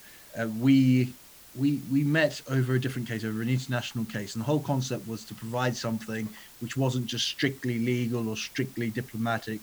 we 0.58 1.12
we 1.56 1.80
we 1.90 2.04
met 2.04 2.40
over 2.48 2.74
a 2.74 2.80
different 2.80 3.08
case, 3.08 3.24
over 3.24 3.42
an 3.42 3.48
international 3.48 4.04
case, 4.04 4.34
and 4.34 4.42
the 4.42 4.46
whole 4.46 4.60
concept 4.60 5.06
was 5.08 5.24
to 5.24 5.34
provide 5.34 5.76
something 5.76 6.28
which 6.60 6.76
wasn't 6.76 7.06
just 7.06 7.26
strictly 7.26 7.78
legal 7.78 8.28
or 8.28 8.36
strictly 8.36 8.90
diplomatic 8.90 9.60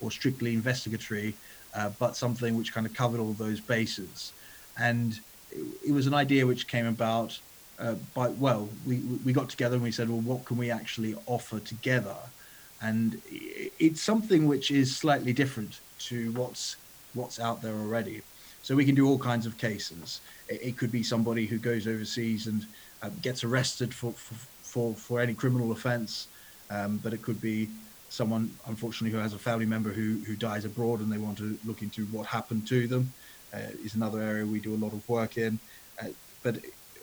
or 0.00 0.10
strictly 0.10 0.52
investigatory, 0.54 1.34
uh, 1.74 1.90
but 1.98 2.16
something 2.16 2.56
which 2.56 2.72
kind 2.72 2.86
of 2.86 2.94
covered 2.94 3.20
all 3.20 3.32
those 3.32 3.60
bases. 3.60 4.32
And 4.78 5.18
it, 5.50 5.64
it 5.88 5.92
was 5.92 6.06
an 6.06 6.14
idea 6.14 6.46
which 6.46 6.68
came 6.68 6.86
about 6.86 7.38
uh, 7.80 7.94
by 8.14 8.28
well, 8.28 8.68
we 8.86 8.98
we 9.24 9.32
got 9.32 9.48
together 9.48 9.74
and 9.76 9.82
we 9.82 9.92
said, 9.92 10.08
well, 10.08 10.20
what 10.20 10.44
can 10.44 10.56
we 10.56 10.70
actually 10.70 11.14
offer 11.26 11.58
together? 11.60 12.16
And 12.82 13.20
it's 13.78 14.00
something 14.00 14.46
which 14.46 14.70
is 14.70 14.96
slightly 14.96 15.32
different 15.32 15.80
to 16.00 16.32
what's 16.32 16.76
what's 17.14 17.40
out 17.40 17.62
there 17.62 17.74
already. 17.74 18.22
So 18.62 18.76
we 18.76 18.84
can 18.84 18.94
do 18.94 19.08
all 19.08 19.18
kinds 19.18 19.46
of 19.46 19.56
cases. 19.58 20.20
It, 20.48 20.60
it 20.62 20.76
could 20.76 20.92
be 20.92 21.02
somebody 21.02 21.46
who 21.46 21.58
goes 21.58 21.86
overseas 21.86 22.46
and 22.46 22.66
uh, 23.02 23.10
gets 23.22 23.42
arrested 23.42 23.94
for, 23.94 24.12
for, 24.12 24.34
for, 24.62 24.94
for 24.94 25.20
any 25.20 25.34
criminal 25.34 25.72
offense, 25.72 26.28
um, 26.70 27.00
but 27.02 27.12
it 27.12 27.22
could 27.22 27.40
be 27.40 27.68
someone, 28.10 28.50
unfortunately, 28.66 29.10
who 29.10 29.22
has 29.22 29.32
a 29.32 29.38
family 29.38 29.66
member 29.66 29.90
who, 29.90 30.18
who 30.26 30.36
dies 30.36 30.64
abroad 30.64 31.00
and 31.00 31.10
they 31.10 31.18
want 31.18 31.38
to 31.38 31.58
look 31.64 31.80
into 31.82 32.04
what 32.06 32.26
happened 32.26 32.66
to 32.68 32.86
them. 32.86 33.12
Uh, 33.52 33.58
is 33.84 33.94
another 33.94 34.20
area 34.20 34.46
we 34.46 34.60
do 34.60 34.74
a 34.74 34.76
lot 34.76 34.92
of 34.92 35.08
work 35.08 35.36
in. 35.36 35.58
Uh, 36.00 36.06
but 36.42 36.58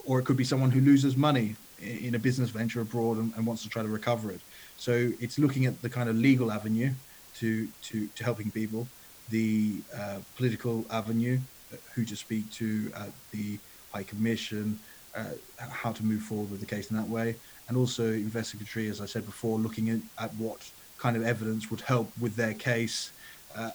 or 0.07 0.19
it 0.19 0.25
could 0.25 0.37
be 0.37 0.43
someone 0.43 0.71
who 0.71 0.81
loses 0.81 1.15
money 1.15 1.55
in 1.79 2.15
a 2.15 2.19
business 2.19 2.49
venture 2.49 2.81
abroad 2.81 3.17
and, 3.17 3.31
and, 3.35 3.45
wants 3.45 3.61
to 3.61 3.69
try 3.69 3.83
to 3.83 3.87
recover 3.87 4.31
it. 4.31 4.39
So 4.77 5.11
it's 5.19 5.37
looking 5.37 5.65
at 5.67 5.79
the 5.83 5.89
kind 5.89 6.09
of 6.09 6.15
legal 6.15 6.51
avenue 6.51 6.91
to 7.35 7.67
to, 7.83 8.07
to 8.07 8.23
helping 8.23 8.49
people, 8.49 8.87
the 9.29 9.75
uh, 9.95 10.19
political 10.35 10.85
avenue, 10.89 11.37
uh, 11.71 11.75
who 11.93 12.03
to 12.05 12.15
speak 12.15 12.49
to 12.53 12.91
at 12.95 13.11
the 13.31 13.59
High 13.93 14.03
Commission, 14.03 14.79
uh, 15.15 15.25
how 15.59 15.91
to 15.91 16.03
move 16.03 16.21
forward 16.21 16.49
with 16.49 16.61
the 16.61 16.65
case 16.65 16.89
in 16.89 16.97
that 16.97 17.07
way, 17.07 17.35
and 17.67 17.77
also 17.77 18.05
investigatory, 18.05 18.87
as 18.87 19.01
I 19.01 19.05
said 19.05 19.25
before, 19.25 19.59
looking 19.59 19.89
at, 19.89 19.99
at 20.17 20.33
what 20.35 20.71
kind 20.97 21.15
of 21.15 21.23
evidence 21.23 21.69
would 21.69 21.81
help 21.81 22.11
with 22.19 22.35
their 22.35 22.53
case 22.53 23.11
uh, 23.55 23.71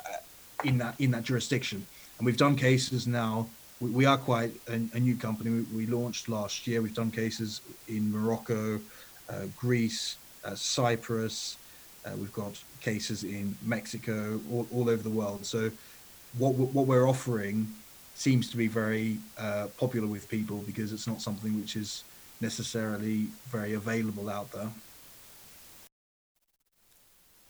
in 0.64 0.78
that 0.78 0.98
in 0.98 1.10
that 1.12 1.22
jurisdiction. 1.22 1.86
And 2.18 2.26
we've 2.26 2.36
done 2.36 2.56
cases 2.56 3.06
now. 3.06 3.48
We, 3.82 3.90
we 3.90 4.04
are 4.04 4.16
quite 4.16 4.52
a, 4.68 4.74
a 4.94 5.00
new 5.00 5.16
company. 5.16 5.50
We, 5.50 5.84
we, 5.84 5.86
launched 5.86 6.28
last 6.28 6.68
year. 6.68 6.80
We've 6.80 6.94
done 6.94 7.10
cases 7.10 7.60
in 7.88 8.12
Morocco, 8.12 8.80
uh, 9.28 9.46
Greece, 9.56 10.16
uh, 10.44 10.54
Cyprus. 10.54 11.56
Uh, 12.06 12.12
we've 12.16 12.32
got 12.32 12.62
cases 12.80 13.24
in 13.24 13.56
Mexico, 13.62 14.40
all, 14.52 14.68
all 14.72 14.88
over 14.88 15.02
the 15.02 15.10
world. 15.10 15.44
So, 15.44 15.70
what 16.38 16.54
what 16.54 16.86
we're 16.86 17.08
offering 17.08 17.66
seems 18.14 18.48
to 18.50 18.56
be 18.56 18.68
very 18.68 19.18
uh, 19.36 19.66
popular 19.78 20.06
with 20.06 20.28
people 20.28 20.58
because 20.58 20.92
it's 20.92 21.08
not 21.08 21.20
something 21.20 21.58
which 21.60 21.74
is 21.74 22.04
necessarily 22.40 23.26
very 23.48 23.72
available 23.72 24.28
out 24.28 24.52
there. 24.52 24.68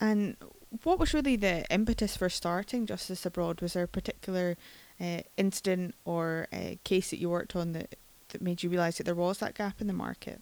And 0.00 0.36
what 0.82 0.98
was 0.98 1.12
really 1.12 1.36
the 1.36 1.64
impetus 1.70 2.16
for 2.16 2.28
starting 2.28 2.86
Justice 2.86 3.26
Abroad? 3.26 3.60
Was 3.60 3.74
there 3.74 3.84
a 3.84 3.88
particular 3.88 4.56
uh, 5.02 5.20
incident 5.36 5.94
or 6.04 6.46
a 6.52 6.78
case 6.84 7.10
that 7.10 7.18
you 7.18 7.28
worked 7.28 7.56
on 7.56 7.72
that, 7.72 7.96
that 8.28 8.40
made 8.40 8.62
you 8.62 8.70
realise 8.70 8.98
that 8.98 9.04
there 9.04 9.14
was 9.14 9.38
that 9.38 9.54
gap 9.54 9.80
in 9.80 9.86
the 9.88 9.92
market? 9.92 10.40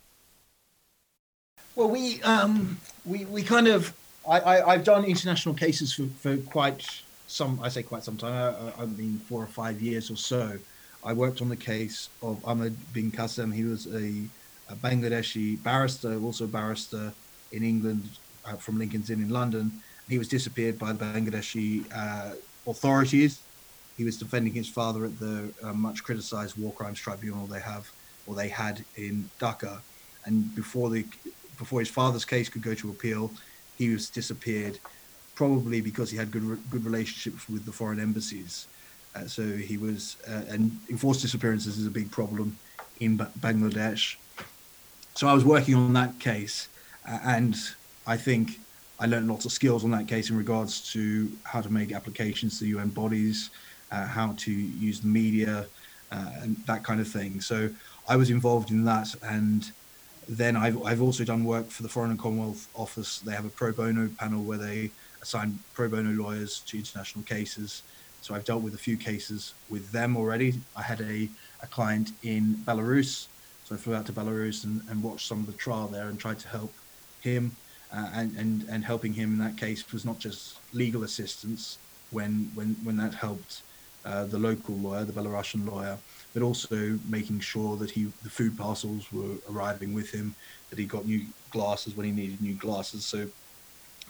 Well, 1.74 1.88
we 1.88 2.20
um, 2.22 2.78
we 3.04 3.24
we 3.24 3.42
kind 3.42 3.68
of 3.68 3.94
I, 4.28 4.72
have 4.72 4.84
done 4.84 5.04
international 5.04 5.54
cases 5.54 5.92
for, 5.92 6.06
for 6.20 6.36
quite 6.36 6.86
some 7.26 7.60
I 7.62 7.68
say 7.68 7.82
quite 7.82 8.04
some 8.04 8.16
time 8.16 8.54
I, 8.78 8.82
I 8.82 8.86
mean 8.86 9.18
four 9.28 9.42
or 9.42 9.46
five 9.46 9.80
years 9.80 10.10
or 10.10 10.16
so. 10.16 10.58
I 11.02 11.14
worked 11.14 11.40
on 11.40 11.48
the 11.48 11.56
case 11.56 12.10
of 12.22 12.44
Ahmad 12.44 12.76
Bin 12.92 13.10
Quasem. 13.10 13.54
He 13.54 13.64
was 13.64 13.86
a, 13.86 14.24
a 14.70 14.76
Bangladeshi 14.76 15.62
barrister, 15.62 16.20
also 16.20 16.44
a 16.44 16.48
barrister 16.48 17.12
in 17.52 17.62
England 17.62 18.06
uh, 18.44 18.56
from 18.56 18.78
Lincoln's 18.78 19.08
Inn 19.08 19.22
in 19.22 19.30
London. 19.30 19.72
He 20.08 20.18
was 20.18 20.28
disappeared 20.28 20.78
by 20.78 20.92
the 20.92 21.04
Bangladeshi 21.04 21.84
uh, 21.94 22.34
authorities. 22.66 23.40
He 24.00 24.04
was 24.04 24.16
defending 24.16 24.54
his 24.54 24.66
father 24.66 25.04
at 25.04 25.18
the 25.18 25.52
uh, 25.62 25.74
much 25.74 26.02
criticized 26.02 26.56
war 26.56 26.72
crimes 26.72 26.98
tribunal 26.98 27.46
they 27.46 27.60
have 27.60 27.92
or 28.26 28.34
they 28.34 28.48
had 28.48 28.82
in 28.96 29.28
Dhaka. 29.38 29.82
And 30.24 30.54
before 30.54 30.88
the 30.88 31.04
before 31.58 31.80
his 31.80 31.90
father's 31.90 32.24
case 32.24 32.48
could 32.48 32.62
go 32.62 32.72
to 32.72 32.88
appeal, 32.88 33.30
he 33.76 33.90
was 33.90 34.08
disappeared, 34.08 34.78
probably 35.34 35.82
because 35.82 36.10
he 36.10 36.16
had 36.16 36.30
good 36.30 36.58
good 36.70 36.82
relationships 36.82 37.46
with 37.46 37.66
the 37.66 37.72
foreign 37.72 38.00
embassies. 38.00 38.68
Uh, 39.14 39.26
so 39.26 39.42
he 39.42 39.76
was, 39.76 40.16
uh, 40.26 40.44
and 40.48 40.80
enforced 40.88 41.20
disappearances 41.20 41.76
is 41.76 41.86
a 41.86 41.90
big 41.90 42.10
problem 42.10 42.56
in 43.00 43.18
ba- 43.18 43.30
Bangladesh. 43.38 44.16
So 45.14 45.28
I 45.28 45.34
was 45.34 45.44
working 45.44 45.74
on 45.74 45.92
that 45.92 46.18
case, 46.18 46.68
uh, 47.06 47.18
and 47.22 47.54
I 48.06 48.16
think 48.16 48.60
I 48.98 49.04
learned 49.04 49.28
lots 49.28 49.44
of 49.44 49.52
skills 49.52 49.84
on 49.84 49.90
that 49.90 50.08
case 50.08 50.30
in 50.30 50.38
regards 50.38 50.90
to 50.94 51.30
how 51.44 51.60
to 51.60 51.70
make 51.70 51.92
applications 51.92 52.58
to 52.60 52.66
UN 52.66 52.88
bodies, 52.88 53.50
how 53.90 54.34
to 54.38 54.52
use 54.52 55.00
the 55.00 55.08
media, 55.08 55.66
uh, 56.12 56.30
and 56.42 56.56
that 56.66 56.84
kind 56.84 57.00
of 57.00 57.08
thing. 57.08 57.40
So 57.40 57.70
I 58.08 58.16
was 58.16 58.30
involved 58.30 58.70
in 58.70 58.84
that, 58.84 59.14
and 59.22 59.70
then 60.28 60.56
I've, 60.56 60.82
I've 60.84 61.02
also 61.02 61.24
done 61.24 61.44
work 61.44 61.68
for 61.68 61.82
the 61.82 61.88
Foreign 61.88 62.10
and 62.10 62.18
Commonwealth 62.18 62.68
Office. 62.74 63.18
They 63.18 63.32
have 63.32 63.44
a 63.44 63.50
pro 63.50 63.72
bono 63.72 64.08
panel 64.18 64.42
where 64.42 64.58
they 64.58 64.90
assign 65.22 65.58
pro 65.74 65.88
bono 65.88 66.10
lawyers 66.10 66.60
to 66.60 66.78
international 66.78 67.24
cases. 67.24 67.82
So 68.22 68.34
I've 68.34 68.44
dealt 68.44 68.62
with 68.62 68.74
a 68.74 68.78
few 68.78 68.96
cases 68.96 69.54
with 69.68 69.90
them 69.92 70.16
already. 70.16 70.60
I 70.76 70.82
had 70.82 71.00
a, 71.00 71.28
a 71.62 71.66
client 71.66 72.12
in 72.22 72.56
Belarus. 72.66 73.26
So 73.64 73.74
I 73.74 73.78
flew 73.78 73.94
out 73.94 74.06
to 74.06 74.12
Belarus 74.12 74.64
and, 74.64 74.82
and 74.88 75.02
watched 75.02 75.26
some 75.26 75.40
of 75.40 75.46
the 75.46 75.52
trial 75.52 75.88
there 75.88 76.08
and 76.08 76.18
tried 76.18 76.38
to 76.40 76.48
help 76.48 76.72
him. 77.22 77.52
Uh, 77.92 78.08
and, 78.14 78.36
and, 78.36 78.66
and 78.68 78.84
helping 78.84 79.12
him 79.12 79.32
in 79.32 79.38
that 79.38 79.56
case 79.56 79.90
was 79.92 80.04
not 80.04 80.20
just 80.20 80.58
legal 80.72 81.02
assistance 81.02 81.78
when, 82.12 82.50
when, 82.54 82.76
when 82.84 82.96
that 82.96 83.14
helped 83.14 83.62
uh, 84.04 84.24
the 84.24 84.38
local 84.38 84.74
lawyer, 84.76 85.04
the 85.04 85.12
Belarusian 85.12 85.70
lawyer, 85.70 85.98
but 86.32 86.42
also 86.42 86.98
making 87.08 87.40
sure 87.40 87.76
that 87.76 87.90
he 87.90 88.04
the 88.22 88.30
food 88.30 88.56
parcels 88.56 89.10
were 89.12 89.34
arriving 89.50 89.92
with 89.92 90.10
him, 90.10 90.34
that 90.70 90.78
he 90.78 90.86
got 90.86 91.06
new 91.06 91.24
glasses 91.50 91.96
when 91.96 92.06
he 92.06 92.12
needed 92.12 92.40
new 92.40 92.54
glasses. 92.54 93.04
So 93.04 93.28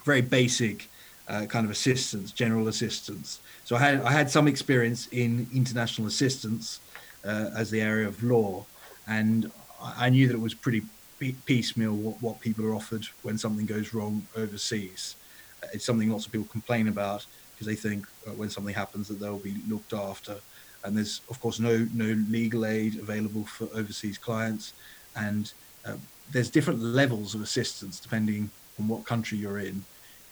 very 0.03 0.21
basic 0.21 0.89
uh, 1.27 1.45
kind 1.45 1.65
of 1.65 1.71
assistance, 1.71 2.31
general 2.31 2.67
assistance. 2.67 3.39
So 3.65 3.75
I 3.75 3.79
had 3.79 4.01
I 4.01 4.11
had 4.11 4.29
some 4.29 4.47
experience 4.47 5.07
in 5.11 5.47
international 5.53 6.07
assistance 6.07 6.79
uh, 7.25 7.49
as 7.55 7.69
the 7.69 7.81
area 7.81 8.07
of 8.07 8.23
law, 8.23 8.65
and 9.07 9.51
I 9.81 10.09
knew 10.09 10.27
that 10.27 10.35
it 10.35 10.41
was 10.41 10.53
pretty 10.53 10.83
piecemeal 11.45 11.93
what, 11.93 12.21
what 12.21 12.39
people 12.39 12.65
are 12.65 12.73
offered 12.73 13.05
when 13.21 13.37
something 13.37 13.65
goes 13.65 13.93
wrong 13.93 14.25
overseas. 14.35 15.15
It's 15.73 15.85
something 15.85 16.09
lots 16.09 16.25
of 16.25 16.31
people 16.31 16.47
complain 16.51 16.87
about 16.87 17.25
because 17.61 17.67
they 17.67 17.89
think 17.89 18.07
uh, 18.27 18.31
when 18.31 18.49
something 18.49 18.73
happens 18.73 19.07
that 19.07 19.19
they'll 19.19 19.37
be 19.37 19.55
looked 19.69 19.93
after. 19.93 20.37
And 20.83 20.97
there's 20.97 21.21
of 21.29 21.39
course 21.39 21.59
no 21.59 21.87
no 21.93 22.09
legal 22.29 22.65
aid 22.65 22.97
available 22.97 23.45
for 23.45 23.67
overseas 23.77 24.17
clients, 24.17 24.73
and 25.15 25.53
uh, 25.85 25.97
there's 26.31 26.49
different 26.49 26.79
levels 26.79 27.35
of 27.35 27.41
assistance 27.41 27.99
depending 27.99 28.49
on 28.79 28.87
what 28.87 29.05
country 29.05 29.37
you're 29.37 29.59
in, 29.59 29.83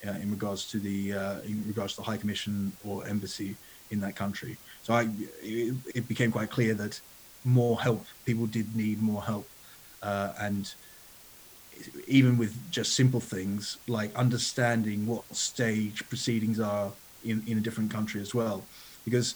uh, 0.08 0.18
in 0.24 0.32
regards 0.32 0.66
to 0.72 0.80
the 0.80 1.14
uh, 1.14 1.40
in 1.42 1.64
regards 1.68 1.94
to 1.94 1.98
the 1.98 2.08
High 2.12 2.18
Commission 2.18 2.72
or 2.84 3.06
embassy 3.08 3.56
in 3.92 4.00
that 4.00 4.16
country. 4.16 4.58
So 4.82 4.94
I, 4.94 5.08
it, 5.44 5.76
it 5.94 6.08
became 6.08 6.32
quite 6.32 6.50
clear 6.50 6.74
that 6.76 7.00
more 7.44 7.80
help 7.80 8.06
people 8.26 8.48
did 8.48 8.76
need 8.76 9.04
more 9.04 9.22
help, 9.22 9.48
uh, 10.02 10.34
and 10.40 10.74
even 12.08 12.40
with 12.40 12.54
just 12.72 12.94
simple 12.94 13.20
things 13.20 13.78
like 13.88 14.14
understanding 14.16 15.06
what 15.06 15.24
stage 15.36 15.98
proceedings 16.10 16.60
are 16.60 16.92
in, 17.24 17.44
in 17.48 17.58
a 17.58 17.62
different 17.62 17.92
country 17.92 18.22
as 18.22 18.34
well, 18.34 18.64
because 19.06 19.36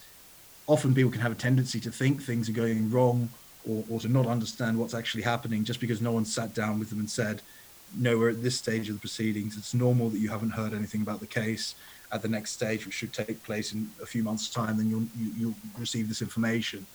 often 0.68 0.94
people 0.94 1.12
can 1.12 1.22
have 1.22 1.32
a 1.32 1.36
tendency 1.36 1.80
to 1.80 1.92
think 1.92 2.22
things 2.22 2.50
are 2.50 2.54
going 2.54 2.90
wrong 2.90 3.30
or, 3.70 3.84
or 3.90 4.00
to 4.00 4.08
not 4.08 4.28
understand 4.28 4.78
what's 4.78 4.94
actually 4.94 5.24
happening 5.24 5.64
just 5.64 5.80
because 5.80 6.02
no 6.02 6.12
one 6.12 6.26
sat 6.26 6.54
down 6.54 6.80
with 6.80 6.90
them 6.90 7.00
and 7.00 7.10
said, 7.10 7.42
no, 7.96 8.18
we're 8.18 8.30
at 8.30 8.42
this 8.42 8.58
stage 8.58 8.90
of 8.90 8.96
the 8.96 9.00
proceedings. 9.00 9.58
It's 9.58 9.74
normal 9.74 10.10
that 10.10 10.20
you 10.20 10.30
haven't 10.30 10.52
heard 10.52 10.74
anything 10.74 11.02
about 11.02 11.20
the 11.20 11.28
case. 11.28 11.76
At 12.12 12.22
the 12.22 12.28
next 12.28 12.52
stage, 12.52 12.86
which 12.86 12.94
should 12.94 13.12
take 13.12 13.44
place 13.44 13.74
in 13.74 13.90
a 14.00 14.06
few 14.06 14.22
months' 14.22 14.48
time, 14.48 14.78
then 14.78 14.88
you'll 14.88 15.08
you, 15.18 15.32
you 15.36 15.48
will 15.48 15.80
receive 15.80 16.08
this 16.08 16.22
information, 16.22 16.86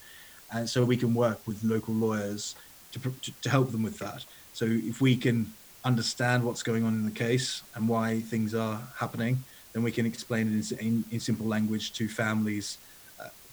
and 0.52 0.70
so 0.70 0.84
we 0.84 0.96
can 0.96 1.12
work 1.12 1.40
with 1.44 1.64
local 1.64 1.92
lawyers 1.92 2.54
to, 2.92 3.00
to, 3.00 3.32
to 3.42 3.50
help 3.50 3.72
them 3.72 3.82
with 3.82 3.98
that. 3.98 4.24
So 4.52 4.64
if 4.66 5.00
we 5.00 5.16
can 5.16 5.52
understand 5.84 6.44
what's 6.44 6.62
going 6.62 6.84
on 6.84 6.94
in 6.94 7.04
the 7.04 7.10
case 7.10 7.62
and 7.74 7.88
why 7.88 8.20
things 8.20 8.54
are 8.54 8.80
happening, 8.98 9.42
then 9.78 9.84
we 9.84 9.92
can 9.92 10.06
explain 10.06 10.58
it 10.58 10.72
in, 10.72 11.04
in, 11.12 11.20
simple 11.20 11.46
language 11.46 11.92
to 11.92 12.08
families 12.08 12.78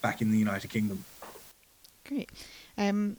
back 0.02 0.22
in 0.22 0.32
the 0.32 0.38
United 0.38 0.70
Kingdom. 0.70 1.04
Great. 2.08 2.30
Um, 2.78 3.18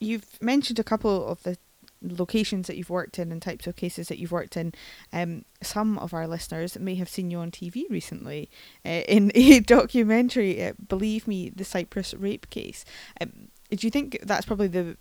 you've 0.00 0.40
mentioned 0.40 0.78
a 0.78 0.84
couple 0.84 1.26
of 1.26 1.42
the 1.44 1.56
locations 2.02 2.66
that 2.66 2.76
you've 2.76 2.90
worked 2.90 3.18
in 3.18 3.32
and 3.32 3.40
types 3.40 3.66
of 3.66 3.76
cases 3.76 4.08
that 4.08 4.18
you've 4.18 4.32
worked 4.32 4.56
in. 4.56 4.72
Um, 5.12 5.44
some 5.62 5.98
of 5.98 6.12
our 6.12 6.26
listeners 6.26 6.78
may 6.78 6.94
have 6.96 7.08
seen 7.08 7.30
you 7.30 7.38
on 7.38 7.50
TV 7.50 7.84
recently 7.88 8.50
uh, 8.84 9.02
in 9.16 9.32
a 9.34 9.60
documentary, 9.60 10.62
uh, 10.62 10.72
Believe 10.88 11.26
Me, 11.26 11.50
the 11.50 11.64
Cyprus 11.64 12.12
rape 12.14 12.50
case. 12.50 12.84
Um, 13.20 13.48
do 13.70 13.86
you 13.86 13.90
think 13.90 14.18
that's 14.22 14.46
probably 14.46 14.68
the 14.68 14.96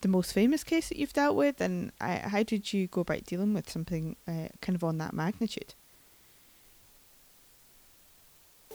the 0.00 0.08
most 0.08 0.32
famous 0.32 0.64
case 0.64 0.88
that 0.88 0.98
you've 0.98 1.12
dealt 1.12 1.36
with, 1.36 1.60
and 1.60 1.92
uh, 2.00 2.28
how 2.28 2.42
did 2.42 2.72
you 2.72 2.88
go 2.88 3.02
about 3.02 3.24
dealing 3.24 3.54
with 3.54 3.70
something 3.70 4.16
uh, 4.26 4.48
kind 4.60 4.74
of 4.74 4.82
on 4.82 4.98
that 4.98 5.14
magnitude? 5.14 5.74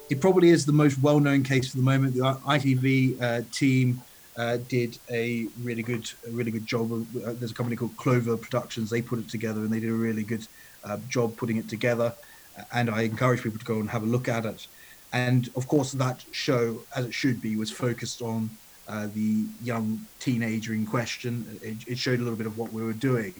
It 0.09 0.21
probably 0.21 0.49
is 0.49 0.65
the 0.65 0.71
most 0.71 1.01
well-known 1.01 1.43
case 1.43 1.71
for 1.71 1.77
the 1.77 1.83
moment. 1.83 2.15
The 2.15 2.21
ITV 2.21 3.21
uh, 3.21 3.41
team 3.51 4.01
uh, 4.37 4.57
did 4.69 4.97
a 5.11 5.47
really 5.61 5.83
good, 5.83 6.09
a 6.27 6.31
really 6.31 6.51
good 6.51 6.65
job. 6.65 6.93
Of, 6.93 7.15
uh, 7.17 7.33
there's 7.33 7.51
a 7.51 7.55
company 7.55 7.75
called 7.75 7.97
Clover 7.97 8.37
Productions. 8.37 8.89
They 8.89 9.01
put 9.01 9.19
it 9.19 9.29
together, 9.29 9.61
and 9.61 9.69
they 9.69 9.79
did 9.79 9.89
a 9.89 9.93
really 9.93 10.23
good 10.23 10.47
uh, 10.83 10.97
job 11.09 11.35
putting 11.35 11.57
it 11.57 11.67
together. 11.67 12.13
And 12.71 12.89
I 12.89 13.01
encourage 13.01 13.43
people 13.43 13.59
to 13.59 13.65
go 13.65 13.79
and 13.79 13.89
have 13.89 14.03
a 14.03 14.05
look 14.05 14.27
at 14.27 14.45
it. 14.45 14.67
And 15.13 15.49
of 15.55 15.67
course, 15.67 15.91
that 15.93 16.23
show, 16.31 16.79
as 16.95 17.05
it 17.05 17.13
should 17.13 17.41
be, 17.41 17.55
was 17.55 17.71
focused 17.71 18.21
on 18.21 18.49
uh, 18.87 19.07
the 19.13 19.45
young 19.61 20.05
teenager 20.19 20.73
in 20.73 20.85
question. 20.85 21.59
It, 21.61 21.77
it, 21.87 21.97
showed 21.97 22.19
a 22.19 22.23
little 22.23 22.37
bit 22.37 22.47
of 22.47 22.57
what 22.57 22.71
we 22.71 22.81
were 22.83 22.93
doing, 22.93 23.33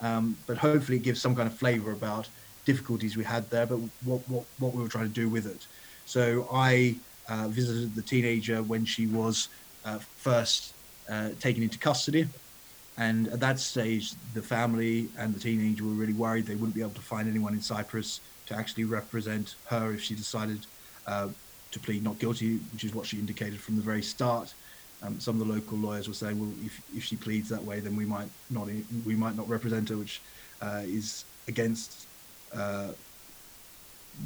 um, 0.00 0.36
but 0.46 0.58
hopefully, 0.58 0.98
it 0.98 1.02
gives 1.02 1.20
some 1.20 1.34
kind 1.34 1.48
of 1.48 1.54
flavour 1.56 1.92
about 1.92 2.28
difficulties 2.64 3.16
we 3.16 3.24
had 3.24 3.48
there, 3.50 3.66
but 3.66 3.78
what, 4.04 4.28
what 4.28 4.44
what 4.58 4.74
we 4.74 4.82
were 4.82 4.88
trying 4.88 5.08
to 5.08 5.14
do 5.14 5.28
with 5.28 5.46
it. 5.46 5.66
So 6.06 6.48
I 6.52 6.96
uh, 7.28 7.48
visited 7.48 7.94
the 7.94 8.02
teenager 8.02 8.62
when 8.62 8.84
she 8.84 9.06
was 9.06 9.48
uh, 9.84 9.98
first 9.98 10.74
uh, 11.08 11.30
taken 11.40 11.62
into 11.62 11.78
custody. 11.78 12.28
And 12.96 13.28
at 13.28 13.40
that 13.40 13.58
stage, 13.58 14.12
the 14.34 14.42
family 14.42 15.08
and 15.18 15.34
the 15.34 15.40
teenager 15.40 15.84
were 15.84 15.90
really 15.90 16.12
worried 16.12 16.46
they 16.46 16.54
wouldn't 16.54 16.74
be 16.74 16.80
able 16.80 16.92
to 16.92 17.00
find 17.00 17.28
anyone 17.28 17.54
in 17.54 17.60
Cyprus 17.60 18.20
to 18.46 18.54
actually 18.54 18.84
represent 18.84 19.56
her 19.66 19.92
if 19.92 20.02
she 20.02 20.14
decided 20.14 20.60
uh, 21.06 21.28
to 21.72 21.78
plead 21.80 22.04
not 22.04 22.18
guilty, 22.18 22.58
which 22.72 22.84
is 22.84 22.94
what 22.94 23.06
she 23.06 23.18
indicated 23.18 23.60
from 23.60 23.76
the 23.76 23.82
very 23.82 24.02
start. 24.02 24.54
Um, 25.02 25.18
some 25.18 25.40
of 25.40 25.46
the 25.46 25.52
local 25.52 25.76
lawyers 25.76 26.06
were 26.08 26.14
saying, 26.14 26.38
well, 26.38 26.52
if, 26.64 26.80
if 26.96 27.04
she 27.04 27.16
pleads 27.16 27.48
that 27.48 27.62
way, 27.62 27.80
then 27.80 27.96
we 27.96 28.06
might 28.06 28.28
not 28.48 28.68
we 29.04 29.16
might 29.16 29.36
not 29.36 29.48
represent 29.48 29.88
her, 29.88 29.96
which 29.96 30.20
uh, 30.62 30.82
is 30.84 31.24
against 31.48 32.06
uh, 32.54 32.88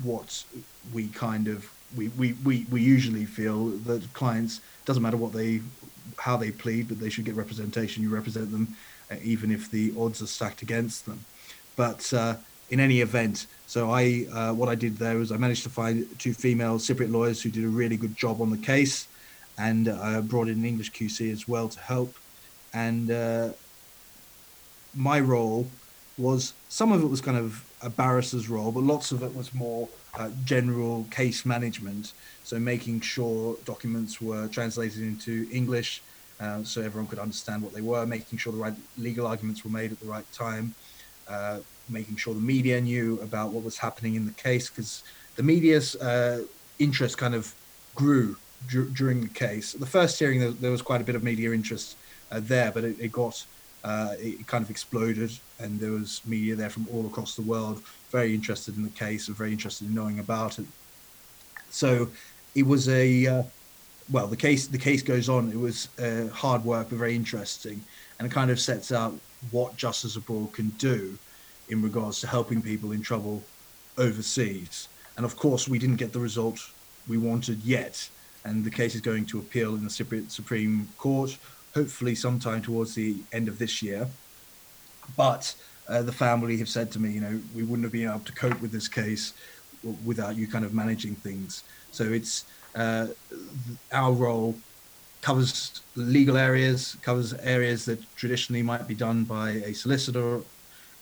what 0.02 0.44
we 0.92 1.08
kind 1.08 1.48
of 1.48 1.70
we, 1.96 2.08
we, 2.08 2.34
we, 2.44 2.66
we 2.70 2.82
usually 2.82 3.24
feel 3.24 3.68
that 3.68 4.12
clients 4.12 4.60
doesn't 4.84 5.02
matter 5.02 5.16
what 5.16 5.32
they 5.32 5.60
how 6.16 6.36
they 6.36 6.50
plead, 6.50 6.88
but 6.88 6.98
they 6.98 7.10
should 7.10 7.24
get 7.24 7.34
representation. 7.34 8.02
You 8.02 8.10
represent 8.10 8.50
them, 8.50 8.76
uh, 9.10 9.16
even 9.22 9.50
if 9.50 9.70
the 9.70 9.92
odds 9.98 10.22
are 10.22 10.26
stacked 10.26 10.62
against 10.62 11.06
them. 11.06 11.24
But 11.76 12.12
uh, 12.12 12.36
in 12.70 12.80
any 12.80 13.00
event, 13.00 13.46
so 13.66 13.90
I 13.90 14.26
uh, 14.32 14.52
what 14.52 14.68
I 14.68 14.74
did 14.74 14.96
there 14.96 15.16
was 15.16 15.30
I 15.32 15.36
managed 15.36 15.62
to 15.64 15.70
find 15.70 16.06
two 16.18 16.34
female 16.34 16.78
Cypriot 16.78 17.12
lawyers 17.12 17.42
who 17.42 17.50
did 17.50 17.64
a 17.64 17.68
really 17.68 17.96
good 17.96 18.16
job 18.16 18.40
on 18.40 18.50
the 18.50 18.58
case, 18.58 19.06
and 19.56 19.88
I 19.88 20.14
uh, 20.14 20.20
brought 20.22 20.48
in 20.48 20.58
an 20.58 20.64
English 20.64 20.92
QC 20.92 21.32
as 21.32 21.46
well 21.46 21.68
to 21.68 21.80
help. 21.80 22.14
And 22.74 23.10
uh, 23.10 23.50
my 24.94 25.20
role 25.20 25.68
was 26.18 26.52
some 26.68 26.92
of 26.92 27.02
it 27.02 27.06
was 27.06 27.20
kind 27.20 27.36
of 27.36 27.64
a 27.82 27.90
barrister's 27.90 28.48
role, 28.48 28.72
but 28.72 28.82
lots 28.82 29.12
of 29.12 29.22
it 29.22 29.34
was 29.34 29.54
more 29.54 29.88
uh, 30.14 30.30
general 30.44 31.06
case 31.10 31.46
management. 31.46 32.12
So 32.44 32.58
making 32.58 33.00
sure 33.02 33.56
documents 33.64 34.20
were 34.20 34.48
translated 34.48 35.02
into 35.02 35.48
English 35.52 36.02
uh, 36.40 36.62
so 36.62 36.80
everyone 36.82 37.08
could 37.08 37.18
understand 37.18 37.62
what 37.62 37.72
they 37.72 37.80
were, 37.80 38.06
making 38.06 38.38
sure 38.38 38.52
the 38.52 38.58
right 38.58 38.74
legal 38.96 39.26
arguments 39.26 39.64
were 39.64 39.70
made 39.70 39.92
at 39.92 40.00
the 40.00 40.06
right 40.06 40.30
time, 40.32 40.74
uh, 41.28 41.58
making 41.88 42.16
sure 42.16 42.34
the 42.34 42.40
media 42.40 42.80
knew 42.80 43.20
about 43.22 43.50
what 43.50 43.64
was 43.64 43.78
happening 43.78 44.14
in 44.14 44.24
the 44.24 44.32
case, 44.32 44.68
because 44.68 45.02
the 45.36 45.42
media's 45.42 45.96
uh, 45.96 46.44
interest 46.78 47.18
kind 47.18 47.34
of 47.34 47.54
grew 47.94 48.36
during 48.68 49.20
the 49.20 49.28
case. 49.28 49.72
The 49.72 49.86
first 49.86 50.18
hearing, 50.18 50.40
there, 50.40 50.50
there, 50.50 50.70
was 50.70 50.82
quite 50.82 51.00
a 51.00 51.04
bit 51.04 51.14
of 51.14 51.22
media 51.22 51.52
interest 51.52 51.96
uh, 52.30 52.40
there, 52.42 52.70
but 52.72 52.84
it, 52.84 52.96
it 53.00 53.12
got 53.12 53.44
uh, 53.84 54.14
it 54.18 54.46
kind 54.46 54.64
of 54.64 54.70
exploded, 54.70 55.30
and 55.60 55.78
there 55.80 55.92
was 55.92 56.20
media 56.26 56.54
there 56.56 56.70
from 56.70 56.86
all 56.92 57.06
across 57.06 57.36
the 57.36 57.42
world, 57.42 57.82
very 58.10 58.34
interested 58.34 58.76
in 58.76 58.82
the 58.82 58.90
case 58.90 59.28
and 59.28 59.36
very 59.36 59.52
interested 59.52 59.88
in 59.88 59.94
knowing 59.94 60.18
about 60.18 60.58
it. 60.58 60.66
So 61.70 62.08
it 62.54 62.66
was 62.66 62.88
a 62.88 63.26
uh, 63.26 63.42
well, 64.10 64.26
the 64.26 64.36
case 64.36 64.66
the 64.66 64.78
case 64.78 65.02
goes 65.02 65.28
on. 65.28 65.50
It 65.50 65.58
was 65.58 65.88
uh, 65.98 66.28
hard 66.28 66.64
work, 66.64 66.88
but 66.90 66.98
very 66.98 67.14
interesting, 67.14 67.82
and 68.18 68.26
it 68.26 68.32
kind 68.32 68.50
of 68.50 68.58
sets 68.58 68.90
out 68.92 69.14
what 69.50 69.76
Justice 69.76 70.16
Abroad 70.16 70.52
can 70.52 70.70
do 70.70 71.18
in 71.68 71.82
regards 71.82 72.20
to 72.20 72.26
helping 72.26 72.62
people 72.62 72.92
in 72.92 73.02
trouble 73.02 73.42
overseas. 73.98 74.88
And 75.16 75.26
of 75.26 75.36
course, 75.36 75.68
we 75.68 75.78
didn't 75.78 75.96
get 75.96 76.12
the 76.12 76.20
result 76.20 76.58
we 77.06 77.18
wanted 77.18 77.62
yet, 77.62 78.08
and 78.44 78.64
the 78.64 78.70
case 78.70 78.94
is 78.94 79.00
going 79.00 79.26
to 79.26 79.38
appeal 79.38 79.74
in 79.74 79.84
the 79.84 79.90
Cypriot 79.90 80.30
Supreme 80.30 80.88
Court, 80.96 81.36
hopefully 81.74 82.14
sometime 82.14 82.62
towards 82.62 82.94
the 82.94 83.16
end 83.32 83.48
of 83.48 83.58
this 83.58 83.82
year. 83.82 84.08
But 85.16 85.54
uh, 85.88 86.02
the 86.02 86.12
family 86.12 86.58
have 86.58 86.68
said 86.68 86.90
to 86.92 87.00
me, 87.00 87.10
you 87.10 87.20
know, 87.20 87.40
we 87.54 87.62
wouldn't 87.62 87.84
have 87.84 87.92
been 87.92 88.08
able 88.08 88.20
to 88.20 88.32
cope 88.32 88.60
with 88.60 88.72
this 88.72 88.88
case 88.88 89.32
without 90.04 90.36
you 90.36 90.46
kind 90.46 90.64
of 90.64 90.74
managing 90.74 91.14
things. 91.14 91.64
So 91.92 92.04
it's 92.04 92.44
uh, 92.74 93.08
our 93.92 94.12
role 94.12 94.54
covers 95.20 95.80
legal 95.96 96.36
areas, 96.36 96.96
covers 97.02 97.32
areas 97.34 97.84
that 97.86 98.00
traditionally 98.16 98.62
might 98.62 98.86
be 98.86 98.94
done 98.94 99.24
by 99.24 99.50
a 99.50 99.72
solicitor, 99.72 100.42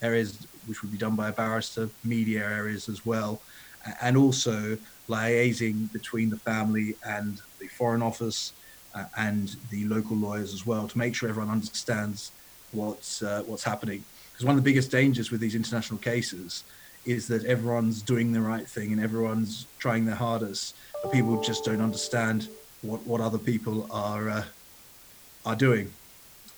areas 0.02 0.46
which 0.66 0.82
would 0.82 0.92
be 0.92 0.98
done 0.98 1.16
by 1.16 1.28
a 1.28 1.32
barrister, 1.32 1.88
media 2.04 2.44
areas 2.44 2.88
as 2.88 3.04
well, 3.04 3.40
and 4.00 4.16
also 4.16 4.76
liaising 5.08 5.92
between 5.92 6.30
the 6.30 6.36
family 6.36 6.96
and 7.04 7.40
the 7.60 7.68
Foreign 7.68 8.02
Office 8.02 8.52
and 9.16 9.56
the 9.70 9.86
local 9.86 10.16
lawyers 10.16 10.52
as 10.54 10.66
well 10.66 10.88
to 10.88 10.98
make 10.98 11.14
sure 11.14 11.28
everyone 11.28 11.52
understands 11.52 12.32
what's 12.72 13.22
uh, 13.22 13.42
what's 13.46 13.64
happening. 13.64 14.04
Because 14.32 14.44
one 14.44 14.56
of 14.56 14.62
the 14.62 14.70
biggest 14.70 14.90
dangers 14.90 15.30
with 15.30 15.40
these 15.40 15.54
international 15.54 15.98
cases 15.98 16.64
is 17.04 17.28
that 17.28 17.44
everyone's 17.44 18.02
doing 18.02 18.32
the 18.32 18.40
right 18.40 18.66
thing 18.66 18.92
and 18.92 19.00
everyone's 19.00 19.66
trying 19.78 20.04
their 20.04 20.16
hardest, 20.16 20.74
but 21.02 21.12
people 21.12 21.40
just 21.42 21.64
don't 21.64 21.80
understand 21.80 22.48
what, 22.82 23.00
what 23.06 23.20
other 23.20 23.38
people 23.38 23.86
are 23.90 24.28
uh, 24.28 24.44
are 25.44 25.56
doing. 25.56 25.92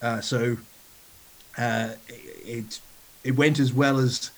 Uh, 0.00 0.20
so 0.20 0.56
it 1.58 2.80
it 3.24 3.32
went 3.32 3.58
as 3.58 3.72
well 3.72 3.98
as 3.98 4.30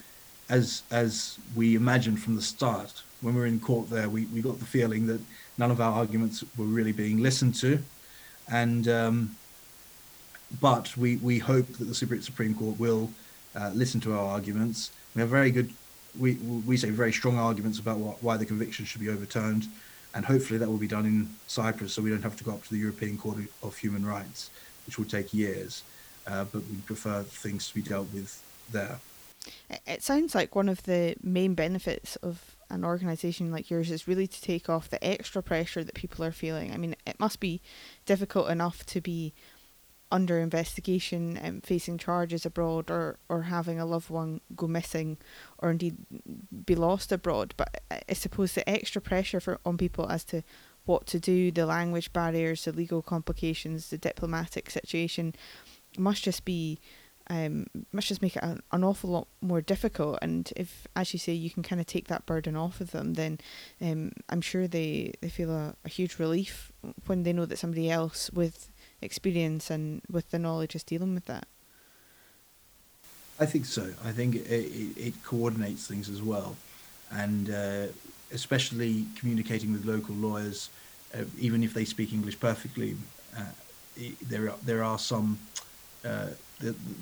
as 0.49 0.83
as 0.91 1.39
we 1.55 1.75
imagined 1.75 2.21
from 2.21 2.37
the 2.37 2.43
start. 2.43 3.03
When 3.21 3.35
we 3.35 3.41
were 3.41 3.47
in 3.47 3.61
court 3.61 3.91
there, 3.91 4.09
we, 4.09 4.25
we 4.27 4.41
got 4.41 4.59
the 4.59 4.65
feeling 4.65 5.07
that 5.07 5.21
none 5.61 5.71
of 5.71 5.81
our 5.81 5.93
arguments 5.93 6.43
were 6.57 6.65
really 6.79 6.93
being 6.93 7.19
listened 7.23 7.55
to, 7.57 7.79
and 8.51 8.89
um, 8.89 9.37
but 10.61 10.97
we 10.97 11.17
we 11.17 11.39
hope 11.39 11.69
that 11.79 11.85
the 11.85 11.95
Supreme 11.95 12.55
Court 12.55 12.81
will 12.81 13.11
uh, 13.55 13.71
listen 13.75 14.01
to 14.01 14.15
our 14.15 14.27
arguments. 14.37 14.91
We 15.15 15.21
have 15.21 15.31
very 15.31 15.53
good 15.53 15.71
we 16.19 16.35
we 16.67 16.77
say 16.77 16.91
very 16.91 17.13
strong 17.13 17.37
arguments 17.39 17.79
about 17.79 17.99
what, 17.99 18.23
why 18.23 18.37
the 18.37 18.47
conviction 18.47 18.85
should 18.85 19.01
be 19.01 19.11
overturned, 19.11 19.69
and 20.15 20.25
hopefully 20.25 20.59
that 20.59 20.69
will 20.69 20.85
be 20.89 20.89
done 20.89 21.07
in 21.07 21.29
Cyprus, 21.47 21.93
so 21.93 22.03
we 22.03 22.11
don't 22.11 22.23
have 22.23 22.37
to 22.37 22.45
go 22.45 22.53
up 22.53 22.65
to 22.65 22.71
the 22.71 22.79
European 22.79 23.17
Court 23.19 23.39
of 23.63 23.77
Human 23.77 24.05
Rights, 24.05 24.51
which 24.87 24.99
will 24.99 25.11
take 25.17 25.33
years. 25.33 25.85
Uh, 26.27 26.45
but 26.53 26.63
we 26.69 26.77
prefer 26.87 27.23
things 27.23 27.69
to 27.69 27.75
be 27.75 27.83
dealt 27.83 28.09
with 28.13 28.43
there. 28.71 28.99
It 29.87 30.03
sounds 30.03 30.35
like 30.35 30.55
one 30.55 30.69
of 30.69 30.83
the 30.83 31.17
main 31.23 31.55
benefits 31.55 32.17
of 32.17 32.57
an 32.71 32.85
organisation 32.85 33.51
like 33.51 33.71
yours 33.71 33.91
is 33.91 34.09
really 34.09 34.27
to 34.27 34.41
take 34.41 34.69
off 34.69 34.89
the 34.89 35.03
extra 35.05 35.43
pressure 35.43 35.85
that 35.85 35.95
people 35.95 36.25
are 36.25 36.33
feeling. 36.33 36.73
I 36.73 36.77
mean, 36.77 36.97
it 37.07 37.19
must 37.19 37.41
be 37.41 37.61
difficult 38.07 38.49
enough 38.51 38.87
to 38.87 39.01
be 39.01 39.35
under 40.13 40.41
investigation 40.41 41.37
and 41.37 41.65
facing 41.65 41.97
charges 41.97 42.45
abroad 42.45 42.91
or, 42.91 43.19
or 43.29 43.43
having 43.43 43.79
a 43.79 43.87
loved 43.87 44.11
one 44.11 44.41
go 44.57 44.67
missing 44.67 45.17
or 45.59 45.71
indeed 45.71 45.97
be 46.67 46.75
lost 46.75 47.13
abroad. 47.13 47.55
But 47.57 47.83
I 48.09 48.15
suppose 48.15 48.55
the 48.55 48.69
extra 48.69 49.01
pressure 49.01 49.41
for 49.41 49.61
on 49.65 49.77
people 49.77 50.09
as 50.09 50.25
to 50.25 50.43
what 50.85 51.07
to 51.07 51.21
do, 51.21 51.53
the 51.53 51.67
language 51.67 52.13
barriers, 52.13 52.65
the 52.65 52.73
legal 52.73 53.03
complications, 53.03 53.91
the 53.91 53.99
diplomatic 53.99 54.71
situation 54.71 55.35
must 55.97 56.25
just 56.25 56.45
be 56.45 56.81
um, 57.31 57.67
must 57.93 58.09
just 58.09 58.21
make 58.21 58.37
it 58.37 58.43
an, 58.43 58.61
an 58.73 58.83
awful 58.83 59.09
lot 59.09 59.29
more 59.41 59.61
difficult. 59.61 60.19
And 60.21 60.53
if, 60.57 60.89
as 60.97 61.13
you 61.13 61.19
say, 61.19 61.33
you 61.33 61.49
can 61.49 61.63
kind 61.63 61.81
of 61.81 61.87
take 61.87 62.09
that 62.09 62.27
burden 62.27 62.57
off 62.57 62.81
of 62.81 62.91
them, 62.91 63.15
then 63.15 63.39
um, 63.81 64.13
I'm 64.29 64.41
sure 64.41 64.67
they, 64.67 65.13
they 65.21 65.29
feel 65.29 65.51
a, 65.51 65.75
a 65.85 65.89
huge 65.89 66.19
relief 66.19 66.73
when 67.07 67.23
they 67.23 67.33
know 67.33 67.47
that 67.47 67.59
somebody 67.59 67.89
else 67.89 68.31
with 68.31 68.71
experience 69.01 69.71
and 69.71 70.03
with 70.11 70.33
the 70.33 70.41
knowledge 70.41 70.75
is 70.75 70.83
dealing 70.83 71.15
with 71.15 71.27
that. 71.27 71.47
I 73.39 73.47
think 73.47 73.65
so. 73.65 73.95
I 74.05 74.11
think 74.11 74.35
it, 74.35 74.51
it, 74.51 74.99
it 74.99 75.25
coordinates 75.25 75.87
things 75.87 76.11
as 76.11 76.21
well, 76.21 76.57
and 77.11 77.49
uh, 77.49 77.87
especially 78.33 79.07
communicating 79.17 79.73
with 79.73 79.87
local 79.87 80.15
lawyers, 80.15 80.69
uh, 81.15 81.23
even 81.39 81.63
if 81.63 81.73
they 81.73 81.87
speak 81.87 82.13
English 82.13 82.39
perfectly, 82.39 82.97
uh, 83.35 83.45
there 84.29 84.51
are, 84.51 84.57
there 84.63 84.83
are 84.83 84.99
some 84.99 85.39
uh, 86.05 86.29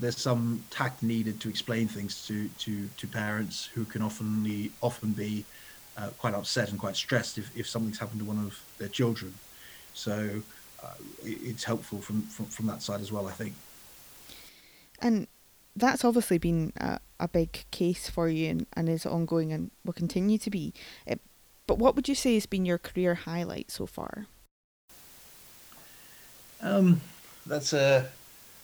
there's 0.01 0.17
some 0.17 0.63
tact 0.71 1.03
needed 1.03 1.41
to 1.41 1.49
explain 1.49 1.89
things 1.89 2.27
to 2.27 2.49
to, 2.59 2.89
to 2.97 3.07
parents 3.07 3.67
who 3.75 3.85
can 3.85 4.03
often 4.03 4.71
often 4.83 5.13
be 5.13 5.45
uh, 5.97 6.11
quite 6.19 6.35
upset 6.35 6.71
and 6.71 6.79
quite 6.79 6.97
stressed 6.97 7.39
if, 7.39 7.57
if 7.57 7.69
something's 7.69 7.99
happened 7.99 8.21
to 8.21 8.25
one 8.25 8.39
of 8.39 8.63
their 8.79 8.89
children. 8.89 9.35
So 9.95 10.43
uh, 10.83 10.95
it's 11.25 11.65
helpful 11.65 11.99
from, 11.99 12.23
from, 12.23 12.47
from 12.47 12.67
that 12.67 12.83
side 12.83 13.01
as 13.01 13.11
well, 13.11 13.27
I 13.27 13.33
think. 13.33 13.55
And 15.01 15.27
that's 15.75 16.05
obviously 16.05 16.39
been 16.39 16.73
a, 16.77 17.01
a 17.19 17.27
big 17.27 17.65
case 17.71 18.09
for 18.09 18.29
you 18.29 18.49
and, 18.51 18.67
and 18.75 18.89
is 18.89 19.05
ongoing 19.05 19.53
and 19.53 19.71
will 19.85 19.93
continue 19.93 20.39
to 20.39 20.51
be. 20.51 20.73
It, 21.07 21.15
uh, 21.15 21.23
but 21.67 21.79
what 21.79 21.97
would 21.97 22.09
you 22.09 22.15
say 22.15 22.35
has 22.35 22.47
been 22.47 22.65
your 22.65 22.79
career 22.79 23.15
highlight 23.15 23.71
so 23.71 23.85
far? 23.85 24.27
Um, 26.63 27.03
that's 27.45 27.73
a 27.73 28.09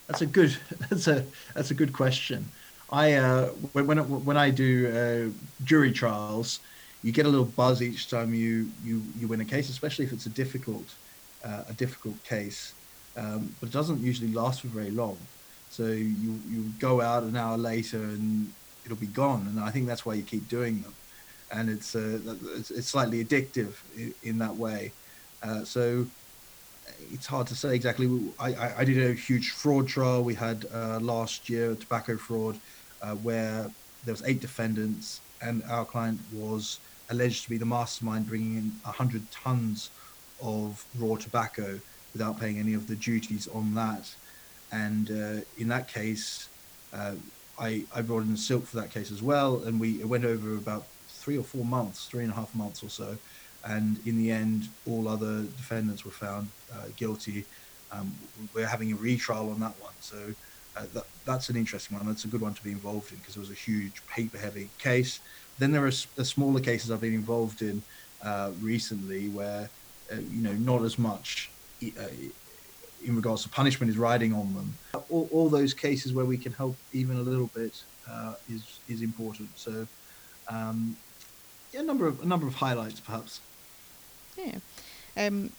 that's 0.06 0.20
a 0.20 0.26
good 0.26 0.56
that's 0.88 1.06
a 1.08 1.24
that's 1.54 1.70
a 1.70 1.74
good 1.74 1.92
question. 1.92 2.48
I 2.90 3.14
uh, 3.14 3.46
when 3.72 3.86
when 4.24 4.36
I 4.36 4.50
do 4.50 4.70
uh, 4.88 5.64
jury 5.64 5.92
trials, 5.92 6.60
you 7.02 7.12
get 7.12 7.26
a 7.26 7.28
little 7.28 7.46
buzz 7.46 7.82
each 7.82 8.10
time 8.10 8.34
you 8.34 8.70
you 8.84 9.02
you 9.18 9.28
win 9.28 9.40
a 9.40 9.44
case, 9.44 9.68
especially 9.68 10.04
if 10.04 10.12
it's 10.12 10.26
a 10.26 10.30
difficult 10.30 10.84
uh, 11.44 11.64
a 11.68 11.72
difficult 11.72 12.22
case, 12.24 12.72
um, 13.16 13.54
but 13.60 13.68
it 13.68 13.72
doesn't 13.72 14.00
usually 14.00 14.32
last 14.32 14.60
for 14.60 14.68
very 14.68 14.90
long. 14.90 15.18
So 15.70 15.86
you 15.86 16.40
you 16.48 16.64
go 16.78 17.00
out 17.00 17.22
an 17.22 17.36
hour 17.36 17.56
later 17.56 17.98
and 17.98 18.52
it'll 18.84 18.96
be 18.96 19.06
gone, 19.06 19.46
and 19.48 19.58
I 19.60 19.70
think 19.70 19.86
that's 19.86 20.04
why 20.06 20.14
you 20.14 20.22
keep 20.22 20.48
doing 20.48 20.82
them, 20.82 20.94
and 21.50 21.70
it's 21.70 21.96
uh, 21.96 22.18
it's, 22.56 22.70
it's, 22.70 22.88
slightly 22.88 23.24
addictive 23.24 23.72
in, 23.96 24.14
in 24.22 24.38
that 24.38 24.56
way. 24.56 24.92
Uh, 25.42 25.64
so 25.64 26.06
it's 27.12 27.26
hard 27.26 27.46
to 27.48 27.54
say 27.54 27.74
exactly. 27.74 28.32
I, 28.38 28.54
I, 28.54 28.78
I 28.80 28.84
did 28.84 28.98
a 29.10 29.14
huge 29.14 29.50
fraud 29.50 29.88
trial. 29.88 30.22
We 30.22 30.34
had 30.34 30.66
uh, 30.72 30.98
last 31.00 31.48
year 31.48 31.74
tobacco 31.74 32.16
fraud, 32.16 32.58
uh, 33.02 33.14
where 33.16 33.70
there 34.04 34.12
was 34.12 34.22
eight 34.24 34.40
defendants, 34.40 35.20
and 35.40 35.62
our 35.64 35.84
client 35.84 36.20
was 36.32 36.78
alleged 37.10 37.44
to 37.44 37.50
be 37.50 37.56
the 37.56 37.66
mastermind, 37.66 38.26
bringing 38.28 38.56
in 38.56 38.72
hundred 38.84 39.30
tons 39.30 39.90
of 40.42 40.84
raw 40.98 41.16
tobacco 41.16 41.80
without 42.12 42.38
paying 42.38 42.58
any 42.58 42.74
of 42.74 42.86
the 42.86 42.96
duties 42.96 43.48
on 43.48 43.74
that. 43.74 44.14
And 44.72 45.10
uh, 45.10 45.40
in 45.58 45.68
that 45.68 45.88
case, 45.88 46.48
uh, 46.92 47.14
I, 47.58 47.84
I 47.94 48.02
brought 48.02 48.22
in 48.22 48.36
Silk 48.36 48.66
for 48.66 48.76
that 48.76 48.90
case 48.90 49.10
as 49.10 49.22
well, 49.22 49.62
and 49.64 49.78
we 49.78 50.02
went 50.04 50.24
over 50.24 50.54
about 50.54 50.86
three 51.08 51.38
or 51.38 51.44
four 51.44 51.64
months, 51.64 52.06
three 52.06 52.24
and 52.24 52.32
a 52.32 52.34
half 52.34 52.54
months 52.54 52.82
or 52.82 52.88
so. 52.88 53.16
And 53.66 53.98
in 54.06 54.18
the 54.18 54.30
end, 54.30 54.68
all 54.86 55.08
other 55.08 55.42
defendants 55.42 56.04
were 56.04 56.10
found 56.10 56.48
uh, 56.72 56.86
guilty. 56.96 57.44
Um, 57.90 58.14
we're 58.54 58.66
having 58.66 58.92
a 58.92 58.96
retrial 58.96 59.50
on 59.50 59.60
that 59.60 59.74
one, 59.80 59.94
so 60.00 60.34
uh, 60.76 60.84
that, 60.92 61.04
that's 61.24 61.48
an 61.48 61.56
interesting 61.56 61.96
one. 61.96 62.06
That's 62.06 62.24
a 62.24 62.28
good 62.28 62.40
one 62.40 62.54
to 62.54 62.62
be 62.62 62.72
involved 62.72 63.12
in 63.12 63.18
because 63.18 63.36
it 63.36 63.40
was 63.40 63.50
a 63.50 63.54
huge 63.54 64.04
paper-heavy 64.08 64.68
case. 64.78 65.20
Then 65.58 65.70
there 65.72 65.86
are 65.86 65.90
smaller 65.90 66.60
cases 66.60 66.90
I've 66.90 67.00
been 67.00 67.14
involved 67.14 67.62
in 67.62 67.82
uh, 68.22 68.50
recently 68.60 69.28
where 69.28 69.70
uh, 70.12 70.16
you 70.16 70.42
know 70.42 70.52
not 70.52 70.82
as 70.82 70.98
much 70.98 71.50
uh, 71.82 72.02
in 73.04 73.16
regards 73.16 73.42
to 73.42 73.48
punishment 73.48 73.90
is 73.90 73.98
riding 73.98 74.32
on 74.32 74.54
them. 74.54 74.74
All, 75.10 75.28
all 75.30 75.48
those 75.48 75.74
cases 75.74 76.12
where 76.12 76.24
we 76.24 76.38
can 76.38 76.52
help 76.52 76.76
even 76.92 77.16
a 77.16 77.22
little 77.22 77.50
bit 77.54 77.82
uh, 78.10 78.34
is 78.50 78.80
is 78.88 79.02
important. 79.02 79.50
So, 79.56 79.86
um, 80.48 80.96
yeah, 81.72 81.80
a 81.80 81.82
number 81.84 82.06
of 82.06 82.22
a 82.22 82.26
number 82.26 82.46
of 82.46 82.54
highlights 82.54 83.00
perhaps. 83.00 83.40
Yeah. 84.36 84.58
Um, 85.16 85.50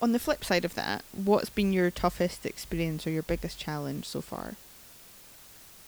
on 0.00 0.12
the 0.12 0.18
flip 0.18 0.44
side 0.44 0.64
of 0.64 0.74
that, 0.74 1.04
what's 1.12 1.50
been 1.50 1.72
your 1.72 1.90
toughest 1.90 2.44
experience 2.44 3.06
or 3.06 3.10
your 3.10 3.22
biggest 3.22 3.58
challenge 3.58 4.04
so 4.06 4.20
far? 4.20 4.54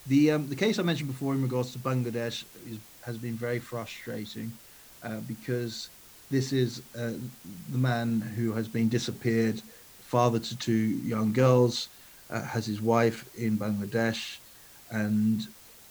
The 0.07 0.33
um, 0.33 0.49
the 0.49 0.57
case 0.57 0.79
I 0.79 0.83
mentioned 0.83 1.11
before 1.11 1.33
in 1.33 1.43
regards 1.43 1.73
to 1.73 1.79
Bangladesh 1.79 2.45
is, 2.71 2.79
has 3.03 3.17
been 3.19 3.35
very 3.35 3.59
frustrating 3.59 4.53
uh, 5.03 5.21
because 5.27 5.89
this 6.31 6.53
is 6.53 6.83
uh, 6.97 7.13
the 7.73 7.79
man 7.79 8.21
who 8.21 8.53
has 8.53 8.69
been 8.69 8.89
disappeared 8.89 9.61
father 10.15 10.39
to 10.39 10.57
two 10.59 10.73
young 10.73 11.33
girls, 11.33 11.89
uh, 12.31 12.43
has 12.43 12.67
his 12.67 12.81
wife 12.81 13.29
in 13.37 13.59
Bangladesh, 13.59 14.37
and 14.91 15.49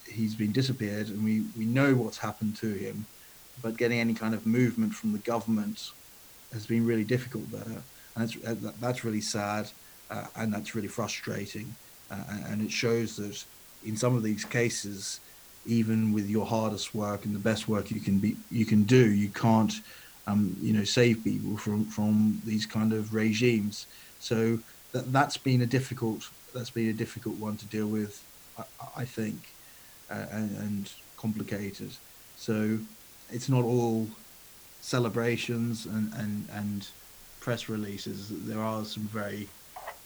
he's 0.09 0.35
been 0.35 0.51
disappeared. 0.51 1.09
And 1.09 1.23
we, 1.25 1.43
we 1.57 1.65
know 1.65 1.93
what's 1.95 2.19
happened 2.19 2.55
to 2.57 2.71
him, 2.71 3.05
but 3.61 3.75
getting 3.75 3.99
any 3.99 4.13
kind 4.13 4.33
of 4.33 4.45
movement 4.45 4.93
from 4.93 5.11
the 5.11 5.19
government 5.19 5.91
has 6.53 6.65
been 6.65 6.85
really 6.85 7.03
difficult 7.03 7.51
there. 7.51 7.81
And 8.15 8.29
that's, 8.29 8.35
uh, 8.45 8.71
that's 8.79 9.03
really 9.03 9.21
sad, 9.21 9.69
uh, 10.09 10.25
and 10.35 10.53
that's 10.53 10.75
really 10.75 10.87
frustrating. 10.87 11.75
Uh, 12.11 12.23
and 12.47 12.61
it 12.61 12.71
shows 12.71 13.17
that 13.17 13.43
in 13.85 13.97
some 13.97 14.15
of 14.15 14.23
these 14.23 14.45
cases, 14.45 15.19
even 15.65 16.13
with 16.13 16.29
your 16.29 16.45
hardest 16.45 16.93
work 16.93 17.25
and 17.25 17.33
the 17.33 17.39
best 17.39 17.67
work 17.67 17.89
you 17.89 17.99
can 17.99 18.19
be 18.19 18.35
you 18.51 18.65
can 18.65 18.83
do, 18.83 19.11
you 19.11 19.29
can't 19.29 19.81
um, 20.27 20.55
you 20.61 20.73
know 20.73 20.83
save 20.83 21.23
people 21.23 21.57
from 21.57 21.85
from 21.85 22.41
these 22.45 22.65
kind 22.65 22.93
of 22.93 23.13
regimes. 23.13 23.87
So 24.19 24.59
that 24.91 25.11
that's 25.11 25.37
been 25.37 25.61
a 25.61 25.65
difficult 25.65 26.29
that's 26.53 26.69
been 26.69 26.89
a 26.89 26.93
difficult 26.93 27.35
one 27.37 27.57
to 27.57 27.65
deal 27.65 27.87
with, 27.87 28.23
I, 28.57 28.63
I 28.97 29.05
think, 29.05 29.39
uh, 30.11 30.25
and, 30.31 30.57
and 30.57 30.91
complicated. 31.17 31.91
So 32.35 32.77
it's 33.31 33.49
not 33.49 33.63
all 33.63 34.07
celebrations 34.83 35.85
and, 35.85 36.13
and, 36.13 36.47
and 36.53 36.87
press 37.39 37.69
releases. 37.69 38.29
There 38.45 38.59
are 38.59 38.83
some 38.85 39.03
very 39.03 39.47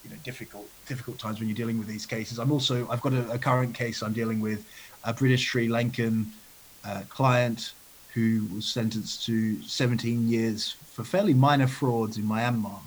you 0.04 0.10
know 0.10 0.16
difficult 0.24 0.68
difficult 0.86 1.18
times 1.18 1.40
when 1.40 1.48
you're 1.48 1.56
dealing 1.56 1.78
with 1.78 1.88
these 1.88 2.06
cases. 2.06 2.38
I'm 2.38 2.52
also 2.52 2.88
I've 2.88 3.02
got 3.02 3.12
a, 3.12 3.30
a 3.32 3.38
current 3.38 3.74
case 3.74 4.02
I'm 4.02 4.12
dealing 4.12 4.40
with 4.40 4.64
a 5.04 5.12
British 5.12 5.44
Sri 5.48 5.68
Lankan 5.68 6.26
uh, 6.84 7.02
client 7.08 7.72
who 8.14 8.46
was 8.54 8.66
sentenced 8.66 9.26
to 9.26 9.60
17 9.62 10.28
years 10.28 10.76
for 10.94 11.04
fairly 11.04 11.34
minor 11.34 11.66
frauds 11.66 12.16
in 12.16 12.24
Myanmar 12.24 12.80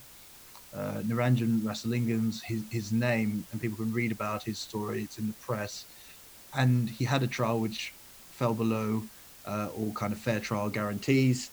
uh, 0.73 1.01
Niranjan 1.05 1.59
Rasalingam's 1.59 2.41
his, 2.43 2.63
his 2.69 2.91
name, 2.91 3.45
and 3.51 3.61
people 3.61 3.77
can 3.77 3.91
read 3.91 4.11
about 4.11 4.43
his 4.43 4.57
story. 4.57 5.03
It's 5.03 5.17
in 5.17 5.27
the 5.27 5.33
press, 5.33 5.85
and 6.55 6.89
he 6.89 7.05
had 7.05 7.23
a 7.23 7.27
trial 7.27 7.59
which 7.59 7.93
fell 8.31 8.53
below 8.53 9.03
uh, 9.45 9.69
all 9.75 9.91
kind 9.93 10.13
of 10.13 10.19
fair 10.19 10.39
trial 10.39 10.69
guarantees, 10.69 11.51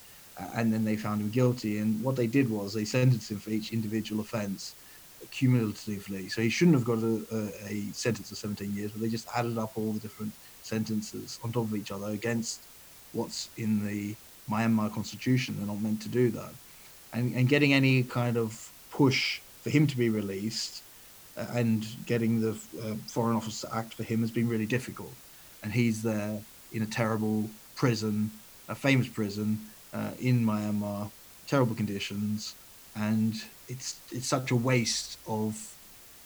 and 0.54 0.72
then 0.72 0.84
they 0.84 0.96
found 0.96 1.20
him 1.20 1.30
guilty. 1.30 1.78
And 1.78 2.02
what 2.02 2.16
they 2.16 2.26
did 2.26 2.50
was 2.50 2.72
they 2.72 2.84
sentenced 2.84 3.30
him 3.30 3.38
for 3.38 3.50
each 3.50 3.72
individual 3.72 4.20
offence 4.20 4.74
cumulatively. 5.30 6.28
So 6.28 6.42
he 6.42 6.48
shouldn't 6.48 6.76
have 6.76 6.84
got 6.84 6.98
a, 6.98 7.22
a, 7.32 7.72
a 7.72 7.92
sentence 7.92 8.30
of 8.30 8.38
17 8.38 8.74
years, 8.74 8.92
but 8.92 9.00
they 9.00 9.08
just 9.08 9.28
added 9.34 9.58
up 9.58 9.72
all 9.76 9.92
the 9.92 10.00
different 10.00 10.32
sentences 10.62 11.38
on 11.42 11.52
top 11.52 11.64
of 11.64 11.74
each 11.74 11.90
other 11.90 12.08
against 12.08 12.60
what's 13.12 13.48
in 13.56 13.84
the 13.86 14.14
Myanmar 14.50 14.92
constitution. 14.92 15.56
They're 15.58 15.66
not 15.66 15.80
meant 15.80 16.00
to 16.02 16.08
do 16.08 16.30
that. 16.30 16.50
And, 17.12 17.34
and 17.34 17.48
getting 17.48 17.72
any 17.72 18.02
kind 18.02 18.36
of 18.36 18.70
push 18.90 19.40
for 19.62 19.70
him 19.70 19.86
to 19.86 19.96
be 19.96 20.08
released 20.08 20.82
uh, 21.36 21.46
and 21.52 21.86
getting 22.06 22.40
the 22.40 22.50
uh, 22.50 22.94
Foreign 23.06 23.36
Office 23.36 23.62
to 23.62 23.74
act 23.74 23.94
for 23.94 24.02
him 24.02 24.20
has 24.20 24.30
been 24.30 24.48
really 24.48 24.66
difficult. 24.66 25.12
And 25.62 25.72
he's 25.72 26.02
there 26.02 26.40
in 26.72 26.82
a 26.82 26.86
terrible 26.86 27.48
prison, 27.74 28.30
a 28.68 28.74
famous 28.74 29.08
prison 29.08 29.58
uh, 29.92 30.10
in 30.20 30.44
Myanmar, 30.44 31.10
terrible 31.46 31.74
conditions, 31.74 32.54
and 32.96 33.42
it's 33.68 34.00
it's 34.10 34.26
such 34.26 34.50
a 34.50 34.56
waste 34.56 35.18
of 35.26 35.74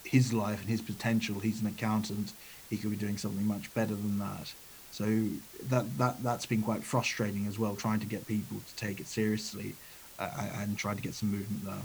his 0.05 0.33
life 0.33 0.61
and 0.61 0.69
his 0.69 0.83
potential. 0.83 1.41
He's 1.41 1.61
an 1.61 1.67
accountant; 1.67 2.33
he 2.71 2.77
could 2.77 2.91
be 2.91 2.97
doing 2.97 3.19
something 3.19 3.47
much 3.47 3.73
better 3.75 3.95
than 3.95 4.19
that. 4.19 4.53
So 4.91 5.29
that 5.69 5.99
that 5.99 6.23
that's 6.23 6.47
been 6.47 6.63
quite 6.63 6.85
frustrating 6.85 7.47
as 7.47 7.59
well, 7.59 7.77
trying 7.77 8.01
to 8.01 8.07
get 8.07 8.27
people 8.27 8.59
to 8.67 8.77
take 8.77 9.01
it 9.01 9.07
seriously 9.07 9.75
uh, 10.19 10.49
and 10.57 10.77
trying 10.77 10.97
to 10.97 11.03
get 11.03 11.15
some 11.15 11.31
movement 11.31 11.65
there. 11.65 11.83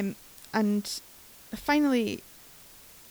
Um, 0.00 0.14
and 0.52 1.00
finally, 1.54 2.22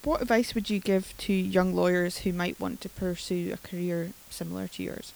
what 0.03 0.21
advice 0.21 0.53
would 0.55 0.69
you 0.69 0.79
give 0.79 1.17
to 1.17 1.33
young 1.33 1.73
lawyers 1.73 2.19
who 2.19 2.31
might 2.31 2.59
want 2.59 2.79
to 2.81 2.89
pursue 2.89 3.51
a 3.53 3.57
career 3.57 4.11
similar 4.29 4.67
to 4.67 4.83
yours? 4.83 5.13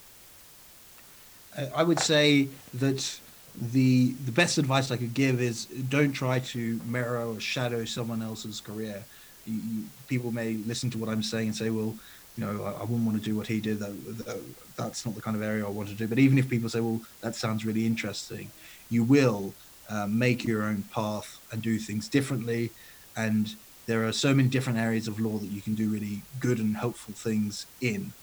I 1.75 1.83
would 1.83 1.99
say 1.99 2.47
that 2.75 3.19
the 3.59 4.13
the 4.25 4.31
best 4.31 4.57
advice 4.57 4.91
I 4.91 4.97
could 4.97 5.13
give 5.13 5.41
is 5.41 5.65
don't 5.65 6.13
try 6.13 6.39
to 6.39 6.79
mirror 6.85 7.25
or 7.25 7.39
shadow 7.39 7.85
someone 7.85 8.21
else's 8.21 8.61
career. 8.61 9.03
You, 9.45 9.55
you, 9.55 9.83
people 10.07 10.31
may 10.31 10.53
listen 10.53 10.89
to 10.91 10.97
what 10.97 11.09
I'm 11.09 11.23
saying 11.23 11.47
and 11.49 11.55
say, 11.55 11.69
"Well, 11.69 11.95
you 12.37 12.45
know, 12.45 12.63
I, 12.63 12.71
I 12.71 12.81
wouldn't 12.81 13.05
want 13.05 13.17
to 13.17 13.23
do 13.23 13.35
what 13.35 13.47
he 13.47 13.59
did. 13.59 13.79
That, 13.79 14.25
that, 14.25 14.39
that's 14.77 15.05
not 15.05 15.15
the 15.15 15.21
kind 15.21 15.35
of 15.35 15.43
area 15.43 15.65
I 15.65 15.69
want 15.69 15.89
to 15.89 15.95
do." 15.95 16.07
But 16.07 16.19
even 16.19 16.37
if 16.37 16.49
people 16.49 16.69
say, 16.69 16.79
"Well, 16.79 17.01
that 17.21 17.35
sounds 17.35 17.65
really 17.65 17.85
interesting," 17.85 18.51
you 18.89 19.03
will 19.03 19.53
uh, 19.89 20.07
make 20.07 20.45
your 20.45 20.63
own 20.63 20.83
path 20.93 21.39
and 21.51 21.61
do 21.61 21.79
things 21.79 22.07
differently. 22.07 22.71
And 23.17 23.55
there 23.87 24.07
are 24.07 24.13
so 24.13 24.33
many 24.33 24.47
different 24.47 24.77
areas 24.77 25.07
of 25.07 25.19
law 25.19 25.37
that 25.39 25.47
you 25.47 25.61
can 25.61 25.73
do 25.73 25.89
really 25.89 26.21
good 26.39 26.59
and 26.59 26.77
helpful 26.77 27.13
things 27.13 27.65
in. 27.81 28.13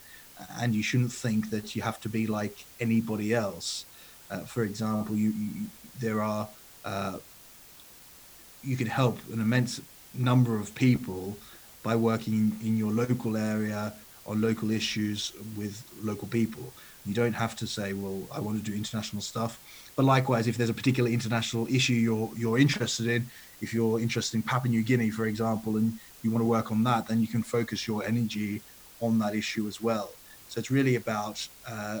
And 0.59 0.73
you 0.75 0.83
shouldn't 0.83 1.11
think 1.11 1.49
that 1.49 1.75
you 1.75 1.81
have 1.81 1.99
to 2.01 2.09
be 2.09 2.27
like 2.27 2.65
anybody 2.79 3.33
else. 3.33 3.85
Uh, 4.29 4.39
for 4.39 4.63
example, 4.63 5.15
you, 5.15 5.29
you 5.31 5.65
there 5.99 6.21
are 6.21 6.47
uh, 6.85 7.17
you 8.63 8.75
can 8.75 8.87
help 8.87 9.17
an 9.31 9.39
immense 9.39 9.81
number 10.13 10.59
of 10.59 10.73
people 10.75 11.37
by 11.83 11.95
working 11.95 12.57
in 12.61 12.77
your 12.77 12.91
local 12.91 13.37
area 13.37 13.93
on 14.25 14.41
local 14.41 14.71
issues 14.71 15.31
with 15.55 15.83
local 16.03 16.27
people. 16.27 16.73
You 17.05 17.13
don't 17.13 17.33
have 17.33 17.55
to 17.57 17.67
say, 17.67 17.93
"Well, 17.93 18.23
I 18.33 18.39
want 18.39 18.63
to 18.63 18.71
do 18.71 18.75
international 18.75 19.21
stuff." 19.21 19.59
But 19.95 20.05
likewise, 20.05 20.47
if 20.47 20.57
there's 20.57 20.69
a 20.69 20.79
particular 20.81 21.09
international 21.09 21.65
issue 21.67 21.93
you're 21.93 22.29
you're 22.35 22.59
interested 22.59 23.07
in, 23.07 23.27
if 23.61 23.73
you're 23.73 23.99
interested 23.99 24.35
in 24.37 24.43
Papua 24.43 24.69
New 24.69 24.83
Guinea, 24.83 25.09
for 25.09 25.25
example, 25.25 25.77
and 25.77 25.97
you 26.23 26.31
want 26.31 26.41
to 26.41 26.47
work 26.47 26.71
on 26.71 26.83
that, 26.83 27.07
then 27.07 27.21
you 27.21 27.27
can 27.27 27.43
focus 27.43 27.87
your 27.87 28.03
energy 28.03 28.61
on 28.99 29.19
that 29.19 29.33
issue 29.35 29.67
as 29.67 29.79
well. 29.81 30.09
So 30.49 30.59
it's 30.59 30.71
really 30.71 30.95
about 30.95 31.47
uh, 31.67 31.99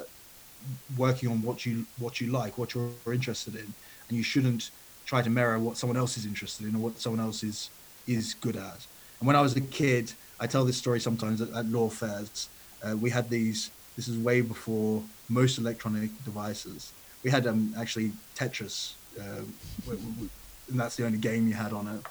working 0.97 1.29
on 1.29 1.41
what 1.41 1.65
you 1.65 1.85
what 1.99 2.19
you 2.21 2.27
like, 2.27 2.57
what 2.57 2.73
you're 2.73 2.89
interested 3.11 3.55
in, 3.55 3.73
and 4.07 4.17
you 4.17 4.23
shouldn't 4.23 4.71
try 5.05 5.21
to 5.21 5.29
mirror 5.29 5.59
what 5.59 5.77
someone 5.77 5.97
else 5.97 6.17
is 6.17 6.25
interested 6.25 6.67
in 6.67 6.75
or 6.75 6.79
what 6.79 6.99
someone 6.99 7.19
else 7.19 7.43
is 7.43 7.69
is 8.07 8.33
good 8.35 8.55
at. 8.55 8.85
And 9.19 9.27
when 9.27 9.35
I 9.35 9.41
was 9.41 9.55
a 9.55 9.61
kid, 9.61 10.13
I 10.39 10.47
tell 10.47 10.65
this 10.65 10.77
story 10.77 10.99
sometimes 10.99 11.41
at, 11.41 11.49
at 11.53 11.65
law 11.65 11.89
fairs. 11.89 12.49
Uh, 12.83 12.95
we 12.95 13.09
had 13.09 13.29
these. 13.29 13.71
This 13.95 14.07
is 14.07 14.17
way 14.17 14.41
before 14.41 15.01
most 15.27 15.57
electronic 15.57 16.11
devices 16.23 16.93
we 17.23 17.31
had 17.31 17.45
um, 17.47 17.73
actually 17.77 18.11
Tetris, 18.35 18.93
uh, 19.19 19.41
and 19.89 20.79
that's 20.79 20.95
the 20.95 21.05
only 21.05 21.17
game 21.17 21.47
you 21.47 21.53
had 21.53 21.73
on 21.73 21.87
it. 21.87 22.01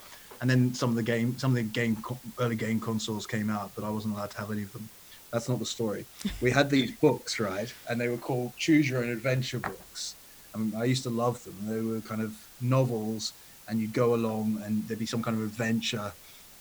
And 0.41 0.51
then 0.51 0.75
some 0.75 0.91
of 0.91 0.97
the 0.97 1.03
game, 1.03 1.39
some 1.39 1.53
of 1.53 1.57
the 1.57 1.63
game, 1.63 1.97
early 2.39 2.57
game 2.57 2.79
consoles 2.79 3.27
came 3.27 3.49
out, 3.49 3.71
but 3.75 3.85
I 3.85 3.89
wasn't 3.89 4.15
allowed 4.15 4.31
to 4.33 4.39
have 4.39 4.51
any 4.51 4.63
of 4.63 4.73
them. 4.73 4.89
That's 5.37 5.51
not 5.51 5.59
the 5.59 5.67
story. 5.67 6.07
We 6.41 6.51
had 6.51 6.71
these 6.71 6.91
books, 7.07 7.39
right, 7.39 7.71
and 7.91 8.01
they 8.01 8.09
were 8.09 8.17
called 8.17 8.57
Choose 8.57 8.89
Your 8.89 9.03
Own 9.03 9.11
Adventure 9.11 9.59
books. 9.59 10.15
I, 10.55 10.57
mean, 10.57 10.73
I 10.75 10.85
used 10.85 11.03
to 11.03 11.11
love 11.11 11.45
them. 11.45 11.57
They 11.65 11.83
were 11.83 12.01
kind 12.01 12.23
of 12.23 12.35
novels, 12.63 13.35
and 13.69 13.79
you'd 13.79 13.93
go 13.93 14.15
along, 14.15 14.63
and 14.65 14.89
there'd 14.89 14.99
be 14.99 15.05
some 15.05 15.23
kind 15.23 15.37
of 15.37 15.43
adventure. 15.43 16.13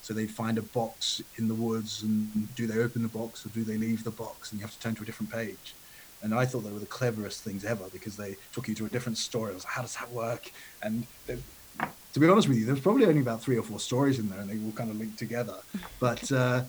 So 0.02 0.14
they'd 0.14 0.30
find 0.30 0.58
a 0.58 0.62
box 0.62 1.22
in 1.38 1.48
the 1.48 1.56
woods, 1.56 2.04
and 2.04 2.54
do 2.58 2.68
they 2.68 2.80
open 2.80 3.04
the 3.04 3.08
box 3.08 3.46
or 3.46 3.50
do 3.50 3.64
they 3.64 3.78
leave 3.78 4.04
the 4.04 4.12
box? 4.12 4.52
And 4.52 4.60
you 4.60 4.66
have 4.66 4.76
to 4.76 4.80
turn 4.82 4.94
to 4.96 5.04
a 5.04 5.06
different 5.06 5.32
page. 5.32 5.74
And 6.22 6.36
I 6.36 6.46
thought 6.46 6.66
they 6.66 6.72
were 6.74 6.80
the 6.80 6.86
cleverest 6.86 7.44
things 7.44 7.64
ever 7.64 7.86
because 7.94 8.18
they 8.18 8.36
took 8.52 8.68
you 8.68 8.76
to 8.76 8.86
a 8.88 8.90
different 8.90 9.18
story. 9.18 9.52
I 9.52 9.54
was 9.54 9.64
like, 9.64 9.74
how 9.74 9.84
does 9.84 9.96
that 9.96 10.12
work? 10.12 10.52
And 10.84 11.08
to 11.28 12.20
be 12.20 12.28
honest 12.28 12.50
with 12.50 12.58
you, 12.58 12.66
there's 12.66 12.82
probably 12.82 13.06
only 13.06 13.22
about 13.22 13.42
three 13.42 13.58
or 13.58 13.64
four 13.64 13.80
stories 13.80 14.20
in 14.20 14.30
there, 14.30 14.42
and 14.42 14.50
they 14.50 14.58
all 14.66 14.74
kind 14.74 14.90
of 14.92 15.00
link 15.00 15.16
together. 15.16 15.60
But 16.02 16.30
uh, 16.30 16.64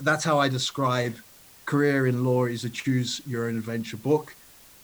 that's 0.00 0.22
how 0.22 0.38
I 0.38 0.48
describe 0.48 1.16
career 1.66 2.06
in 2.06 2.24
law 2.24 2.46
is 2.46 2.64
a 2.64 2.70
choose 2.70 3.20
your 3.26 3.46
own 3.46 3.58
adventure 3.58 3.96
book, 3.96 4.34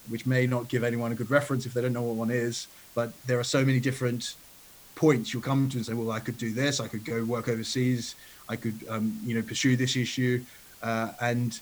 which 0.08 0.26
may 0.26 0.46
not 0.46 0.68
give 0.68 0.84
anyone 0.84 1.12
a 1.12 1.14
good 1.14 1.30
reference 1.30 1.64
if 1.64 1.72
they 1.72 1.80
don't 1.80 1.92
know 1.92 2.02
what 2.02 2.16
one 2.16 2.30
is. 2.30 2.66
But 2.94 3.12
there 3.26 3.38
are 3.38 3.44
so 3.44 3.64
many 3.64 3.80
different 3.80 4.34
points 4.94 5.32
you'll 5.32 5.42
come 5.42 5.68
to 5.70 5.78
and 5.78 5.86
say, 5.86 5.94
well, 5.94 6.10
I 6.10 6.20
could 6.20 6.36
do 6.36 6.52
this, 6.52 6.80
I 6.80 6.88
could 6.88 7.04
go 7.04 7.24
work 7.24 7.48
overseas, 7.48 8.14
I 8.48 8.56
could, 8.56 8.78
um, 8.88 9.18
you 9.24 9.34
know, 9.34 9.42
pursue 9.42 9.76
this 9.76 9.96
issue, 9.96 10.44
uh, 10.82 11.12
and 11.20 11.58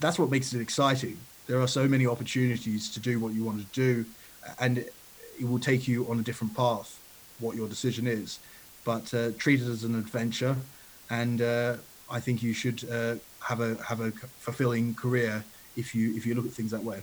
that's 0.00 0.18
what 0.18 0.30
makes 0.30 0.52
it 0.52 0.60
exciting. 0.60 1.16
There 1.46 1.60
are 1.60 1.68
so 1.68 1.88
many 1.88 2.06
opportunities 2.06 2.90
to 2.90 3.00
do 3.00 3.18
what 3.18 3.32
you 3.32 3.44
want 3.44 3.60
to 3.60 3.66
do, 3.72 4.04
and 4.58 4.78
it 4.78 5.48
will 5.48 5.58
take 5.58 5.88
you 5.88 6.08
on 6.10 6.18
a 6.18 6.22
different 6.22 6.54
path, 6.54 6.98
what 7.38 7.56
your 7.56 7.68
decision 7.68 8.06
is. 8.06 8.38
But 8.84 9.14
uh, 9.14 9.30
treat 9.38 9.60
it 9.60 9.68
as 9.68 9.84
an 9.84 9.94
adventure, 9.94 10.56
and 11.08 11.40
uh, 11.40 11.76
I 12.10 12.20
think 12.20 12.42
you 12.42 12.52
should 12.52 12.84
uh, 12.90 13.14
have 13.44 13.60
a 13.60 13.76
have 13.84 14.00
a 14.00 14.10
fulfilling 14.10 14.94
career 14.94 15.44
if 15.76 15.94
you 15.94 16.14
if 16.14 16.26
you 16.26 16.34
look 16.34 16.46
at 16.46 16.52
things 16.52 16.70
that 16.70 16.84
way. 16.84 17.02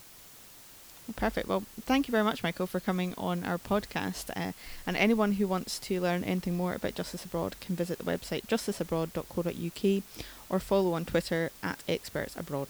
Perfect. 1.16 1.48
Well, 1.48 1.64
thank 1.82 2.08
you 2.08 2.12
very 2.12 2.24
much, 2.24 2.44
Michael, 2.44 2.68
for 2.68 2.80
coming 2.80 3.14
on 3.18 3.44
our 3.44 3.58
podcast. 3.58 4.30
Uh, 4.36 4.52
and 4.86 4.96
anyone 4.96 5.34
who 5.34 5.48
wants 5.48 5.80
to 5.80 6.00
learn 6.00 6.24
anything 6.24 6.56
more 6.56 6.74
about 6.74 6.94
Justice 6.94 7.26
Abroad 7.26 7.56
can 7.60 7.76
visit 7.76 7.98
the 7.98 8.04
website 8.04 8.46
justiceabroad.co.uk 8.46 10.04
or 10.50 10.60
follow 10.60 10.94
on 10.94 11.06
Twitter 11.06 11.50
at 11.64 11.80
experts 11.88 12.36
abroad. 12.36 12.70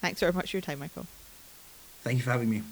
Thanks 0.00 0.20
very 0.20 0.32
much 0.32 0.50
for 0.50 0.58
your 0.58 0.62
time, 0.62 0.78
Michael. 0.78 1.06
Thank 2.02 2.18
you 2.18 2.24
for 2.24 2.30
having 2.30 2.50
me. 2.50 2.62